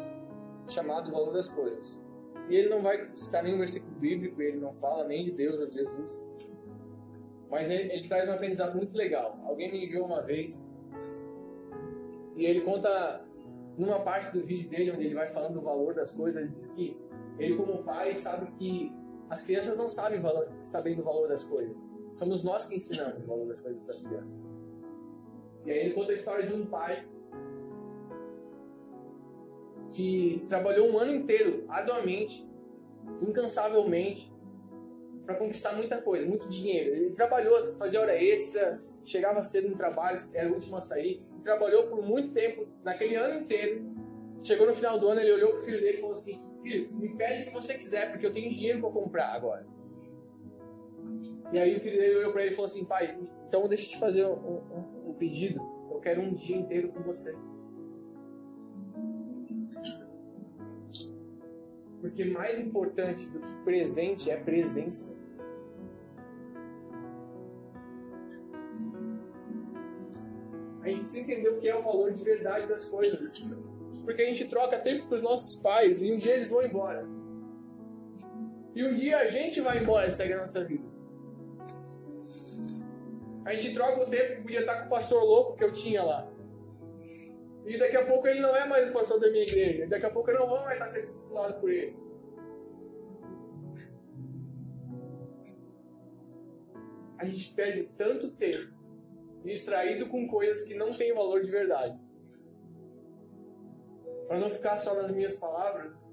[0.67, 2.01] chamado Valor das Coisas.
[2.47, 5.67] E ele não vai citar nenhum versículo bíblico, ele não fala nem de Deus ou
[5.67, 6.27] de Jesus.
[7.49, 9.39] Mas ele, ele traz um aprendizado muito legal.
[9.43, 10.75] Alguém me enviou uma vez
[12.35, 13.25] e ele conta
[13.77, 16.71] numa parte do vídeo dele onde ele vai falando do valor das coisas, ele diz
[16.71, 16.97] que
[17.37, 18.91] ele como pai sabe que
[19.29, 21.95] as crianças não sabem valor, sabem do valor das coisas.
[22.11, 24.53] Somos nós que ensinamos o valor das coisas para as crianças.
[25.65, 27.05] E aí ele conta a história de um pai
[29.91, 32.49] que trabalhou um ano inteiro, arduamente,
[33.21, 34.31] incansavelmente,
[35.29, 36.95] para conquistar muita coisa, muito dinheiro.
[36.95, 38.73] Ele trabalhou, fazia hora extra,
[39.05, 41.21] chegava cedo no trabalho, era o último a sair.
[41.43, 43.85] trabalhou por muito tempo, naquele ano inteiro.
[44.43, 47.15] Chegou no final do ano, ele olhou pro filho dele e falou assim: Filho, me
[47.15, 49.67] pede o que você quiser, porque eu tenho dinheiro para comprar agora.
[51.53, 53.15] E aí o filho dele olhou para ele e falou assim: Pai,
[53.47, 55.61] então deixa eu te fazer um, um, um pedido.
[55.91, 57.37] Eu quero um dia inteiro com você.
[62.01, 65.17] Porque mais importante do que presente é presença.
[70.81, 73.47] A gente precisa entender o que é o valor de verdade das coisas.
[74.03, 77.05] Porque a gente troca tempo com os nossos pais e um dia eles vão embora.
[78.73, 80.87] E um dia a gente vai embora e segue a nossa vida.
[83.45, 86.03] A gente troca o tempo que podia estar com o pastor louco que eu tinha
[86.03, 86.27] lá.
[87.69, 89.85] E daqui a pouco ele não é mais o pastor da minha igreja.
[89.85, 91.95] E daqui a pouco eu não vou mais estar sendo discipulado por ele.
[97.19, 98.73] A gente perde tanto tempo
[99.43, 101.95] distraído com coisas que não têm valor de verdade.
[104.27, 106.11] Para não ficar só nas minhas palavras,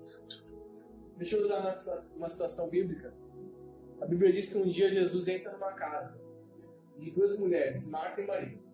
[1.17, 1.61] deixa eu usar
[2.17, 3.15] uma, situação bíblica.
[3.99, 6.21] A Bíblia diz que um dia Jesus entra numa casa
[6.99, 8.66] de duas mulheres, Marta e Maria.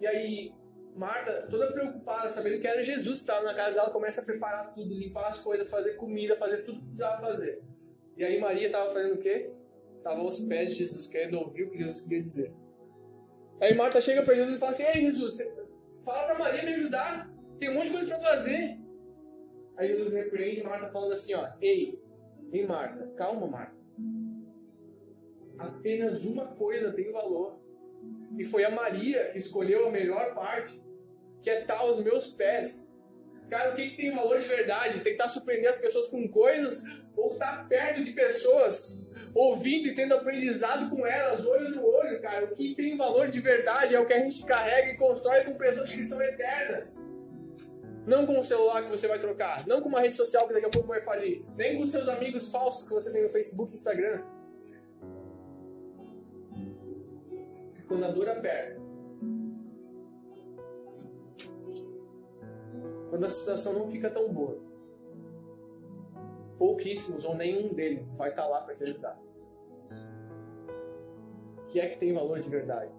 [0.00, 0.52] E aí,
[0.94, 4.72] Marta, toda preocupada, sabendo que era Jesus que estava na casa dela, começa a preparar
[4.74, 7.62] tudo, limpar as coisas, fazer comida, fazer tudo que precisava fazer.
[8.16, 9.50] E aí, Maria estava fazendo o quê?
[9.98, 12.52] Estava aos pés de Jesus, querendo ouvir o que Jesus queria dizer.
[13.60, 15.38] Aí, Marta chega para Jesus e fala assim: Ei, Jesus,
[16.04, 18.78] fala para Maria me ajudar, tem um monte de coisa para fazer.
[19.76, 22.02] Aí, Jesus repreende Marta falando assim: Ó, ei,
[22.52, 23.76] ei, Marta, calma, Marta.
[25.58, 27.65] Apenas uma coisa tem valor
[28.36, 30.80] e foi a Maria que escolheu a melhor parte,
[31.42, 32.94] que é estar aos meus pés.
[33.48, 35.00] Cara, o que, que tem valor de verdade?
[35.00, 40.90] Tentar surpreender as pessoas com coisas ou estar perto de pessoas, ouvindo e tendo aprendizado
[40.90, 42.44] com elas, olho no olho, cara.
[42.44, 45.54] O que tem valor de verdade é o que a gente carrega e constrói com
[45.54, 47.00] pessoas que são eternas.
[48.06, 50.66] Não com o celular que você vai trocar, não com uma rede social que daqui
[50.66, 53.76] a pouco vai falir, nem com seus amigos falsos que você tem no Facebook e
[53.76, 54.22] Instagram.
[57.96, 58.78] Quando a dor aperta.
[63.08, 64.58] Quando a situação não fica tão boa.
[66.58, 69.18] Pouquíssimos ou nenhum deles vai estar lá para te ajudar.
[71.58, 72.92] O que é que tem valor de verdade?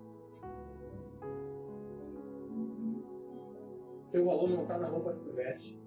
[4.11, 5.79] Teu valor não está na roupa que tu veste.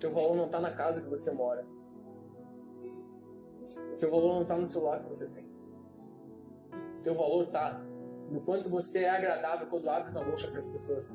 [0.00, 1.66] Teu valor não está na casa que você mora.
[3.98, 5.47] Teu valor não está no celular que você tem.
[7.02, 7.80] Teu valor está
[8.30, 11.14] no quanto você é agradável quando abre a boca para as pessoas.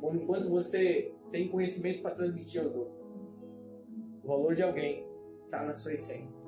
[0.00, 3.20] Ou no quanto você tem conhecimento para transmitir aos outros.
[4.22, 5.06] O valor de alguém
[5.44, 6.44] está na sua essência.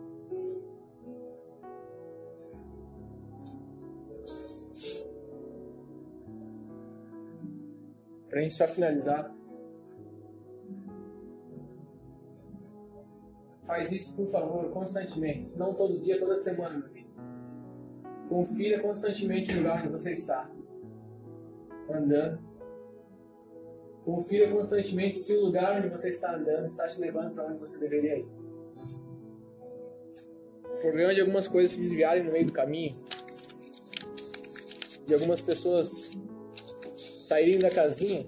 [8.28, 9.32] Para a gente só finalizar,
[13.64, 16.90] faz isso por favor constantemente, se não todo dia, toda semana.
[18.28, 20.48] Confira constantemente o lugar onde você está
[21.90, 22.38] andando.
[24.04, 27.78] Confira constantemente se o lugar onde você está andando está te levando para onde você
[27.78, 28.28] deveria ir.
[30.64, 32.94] O problema de algumas coisas se desviarem no meio do caminho,
[35.06, 36.18] de algumas pessoas
[36.96, 38.20] saírem da casinha,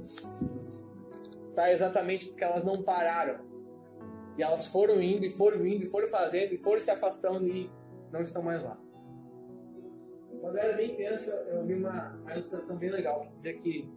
[1.50, 3.44] está exatamente porque elas não pararam.
[4.38, 7.70] E elas foram indo e foram indo e foram fazendo e foram se afastando e
[8.12, 8.78] não estão mais lá.
[10.46, 13.92] Quando eu era bem criança, eu vi uma, uma ilustração bem legal que dizia que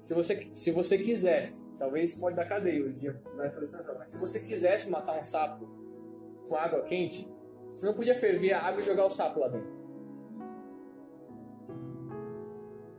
[0.00, 3.14] se você, se você quisesse, talvez pode dar cadeia hoje em dia
[3.56, 5.68] ilustração, mas se você quisesse matar um sapo
[6.48, 7.32] com água quente,
[7.68, 9.70] você não podia ferver a água e jogar o sapo lá dentro.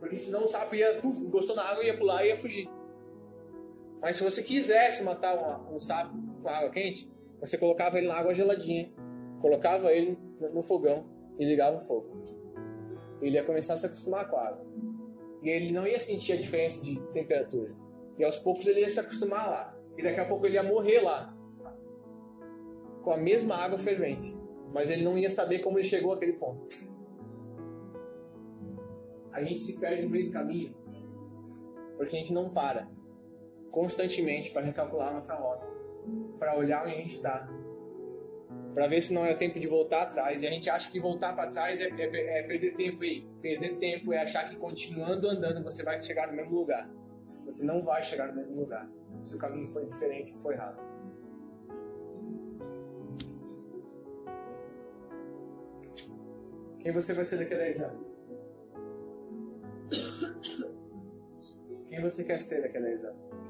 [0.00, 2.66] Porque senão o sapo ia, puf, gostou na água, ia pular e ia fugir.
[4.00, 8.32] Mas se você quisesse matar um sapo com água quente, você colocava ele na água
[8.32, 8.90] geladinha,
[9.38, 12.22] colocava ele no fogão e ligava o fogo.
[13.20, 14.66] Ele ia começar a se acostumar com a água.
[15.42, 17.74] E ele não ia sentir a diferença de temperatura.
[18.18, 19.76] E aos poucos ele ia se acostumar lá.
[19.96, 21.36] E daqui a pouco ele ia morrer lá.
[23.02, 24.36] Com a mesma água fervente.
[24.72, 26.66] Mas ele não ia saber como ele chegou àquele ponto.
[29.32, 30.74] A gente se perde no meio do caminho.
[31.96, 32.88] Porque a gente não para
[33.70, 35.66] constantemente para recalcular a nossa rota.
[36.38, 37.48] Para olhar onde a gente está
[38.74, 40.42] para ver se não é tempo de voltar atrás.
[40.42, 43.26] E a gente acha que voltar para trás é, é, é, perder tempo aí.
[43.40, 46.88] Perder tempo é achar que continuando andando você vai chegar no mesmo lugar.
[47.44, 48.88] Você não vai chegar no mesmo lugar.
[49.22, 50.80] Se o caminho foi diferente, foi errado.
[56.80, 58.20] Quem você vai ser daqui a 10 anos?
[61.88, 63.41] Quem você quer ser daqui a 10 anos?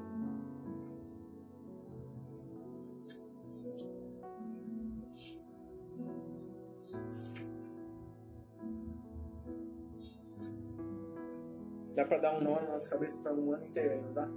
[11.95, 14.27] Dá pra dar um nó na nossa cabeça para um ano inteiro, não dá?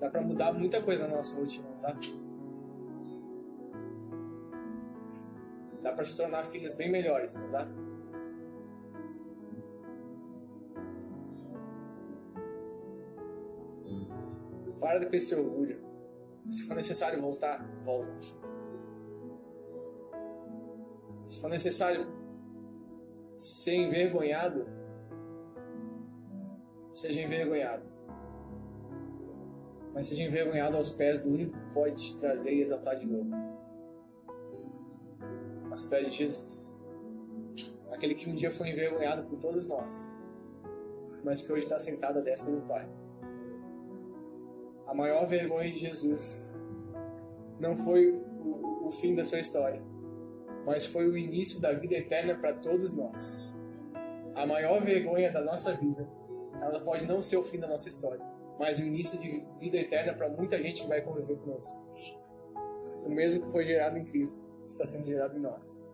[0.00, 1.96] Dá pra mudar muita coisa na nossa rotina, não dá?
[5.82, 7.66] Dá pra se tornar filhos bem melhores, não dá?
[14.78, 15.80] Para ter esse orgulho.
[16.50, 18.12] Se for necessário voltar, volta.
[21.28, 22.06] Se for necessário
[23.36, 24.77] ser envergonhado,
[26.98, 27.84] seja envergonhado.
[29.94, 33.30] Mas seja envergonhado aos pés do único que pode te trazer e exaltar de novo.
[35.70, 36.78] Aos pés de Jesus.
[37.92, 40.10] Aquele que um dia foi envergonhado por todos nós,
[41.24, 42.88] mas que hoje está sentado à destra do Pai.
[44.86, 46.50] A maior vergonha de Jesus
[47.58, 49.82] não foi o, o fim da sua história,
[50.64, 53.52] mas foi o início da vida eterna para todos nós.
[54.34, 56.08] A maior vergonha da nossa vida
[56.68, 58.24] ela pode não ser o fim da nossa história,
[58.58, 61.76] mas o início de vida eterna para muita gente que vai conviver conosco.
[63.04, 65.84] O mesmo que foi gerado em Cristo está sendo gerado em nós.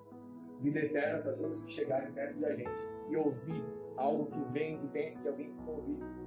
[0.60, 2.70] Vida eterna para todos que chegarem perto da gente
[3.10, 3.62] e ouvir
[3.96, 6.23] algo que vem de dentro de alguém que convive